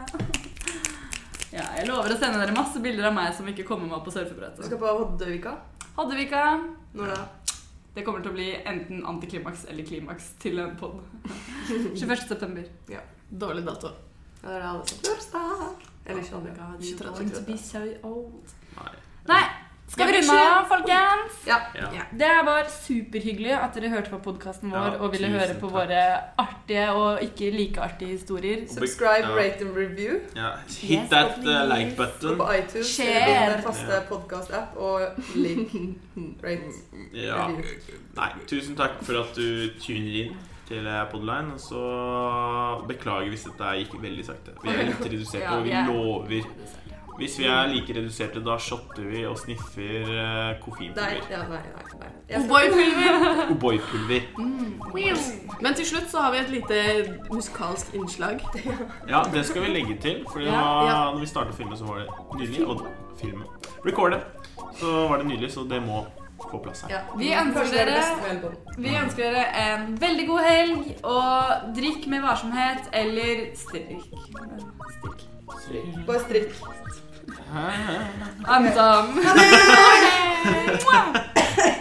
[1.58, 4.04] Ja, jeg lover å sende dere masse bilder av meg som ikke kommer meg opp
[4.06, 4.64] på surfebrettet.
[4.66, 5.56] skal på Hoddevika.
[5.96, 6.42] Hoddevika.
[6.94, 7.20] Når da?
[7.94, 11.00] Det kommer til å bli enten antiklimaks eller klimaks til en pod.
[11.98, 12.26] 21.
[12.28, 12.64] september.
[13.30, 13.90] Dårlig dato.
[14.42, 15.89] Ja, det er det alle som Bursdag!
[16.10, 16.52] Eller ikke andre.
[16.58, 17.30] God, you 23.
[17.38, 18.54] to be so old.
[18.76, 18.92] Nei.
[19.28, 19.42] Nei,
[19.90, 21.38] skal vi runde av, folkens?
[21.46, 21.56] Ja.
[21.74, 22.02] Ja.
[22.18, 25.72] Det var superhyggelig at dere hørte på podkasten vår Ja, og ville høre på takk.
[25.74, 26.02] våre
[26.38, 28.62] artige og ikke like artige historier.
[28.70, 29.34] Subscribe, Ja.
[29.36, 30.20] rate and review.
[30.36, 30.50] Ja.
[30.66, 31.66] Yes, Hit that uh, please.
[31.74, 32.36] like Gå button.
[32.38, 33.54] på iTunes Share.
[33.54, 34.00] din faste Ja.
[34.08, 35.00] podcast-app og
[35.34, 35.72] link
[36.44, 36.72] rate.
[38.16, 40.36] Nei, tusen takk for at du tuner inn
[40.70, 41.52] til eh, Podline.
[41.56, 41.82] Og så
[42.88, 44.54] beklager hvis dette gikk veldig sakte.
[44.64, 46.42] Vi er litt reduserte, Ja, og vi vi er- lover
[47.20, 51.18] Hvis vi er like reduserte, da shotter vi og sniffer Nei, koffeinpulver.
[51.28, 52.38] ja, nei, nei, nei.
[52.38, 53.42] O'boy-pulver.
[53.52, 54.22] O'boy-pulver.
[55.60, 56.78] Men til slutt så har vi et lite
[57.28, 58.40] musikalsk innslag.
[59.10, 60.24] Ja, det skal vi legge til.
[60.32, 61.12] For Ja, ja.
[61.12, 62.08] når vi startet filmen, så var det
[62.40, 62.64] nydelig.
[62.66, 62.86] Og
[63.20, 63.44] filmen.
[63.84, 64.22] Recordet.
[64.80, 66.06] Så var det nydelig, så det må
[66.50, 66.88] få plass her.
[66.94, 67.00] Ja.
[67.18, 67.96] Vi ønsker det er det
[68.42, 68.56] dere-.
[68.78, 71.42] Vi ønsker dere en veldig god helg, og
[71.76, 74.02] drikk med varsomhet eller strikk.
[75.60, 76.06] Strikk.
[76.06, 76.50] Bare strikk.
[78.46, 79.10] I'm done.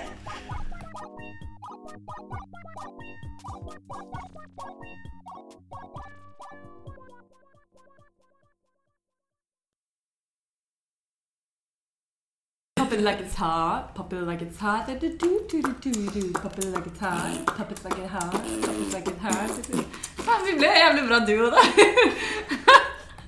[12.80, 15.92] Pop it like it's hot, pop it like it's hot, do do do do do
[15.92, 16.32] do do.
[16.32, 19.52] Pop it like it's hot, pop it like it's hot, pop it like it's hot.
[20.24, 22.80] Faen, vi ble jævlig bra duo, da.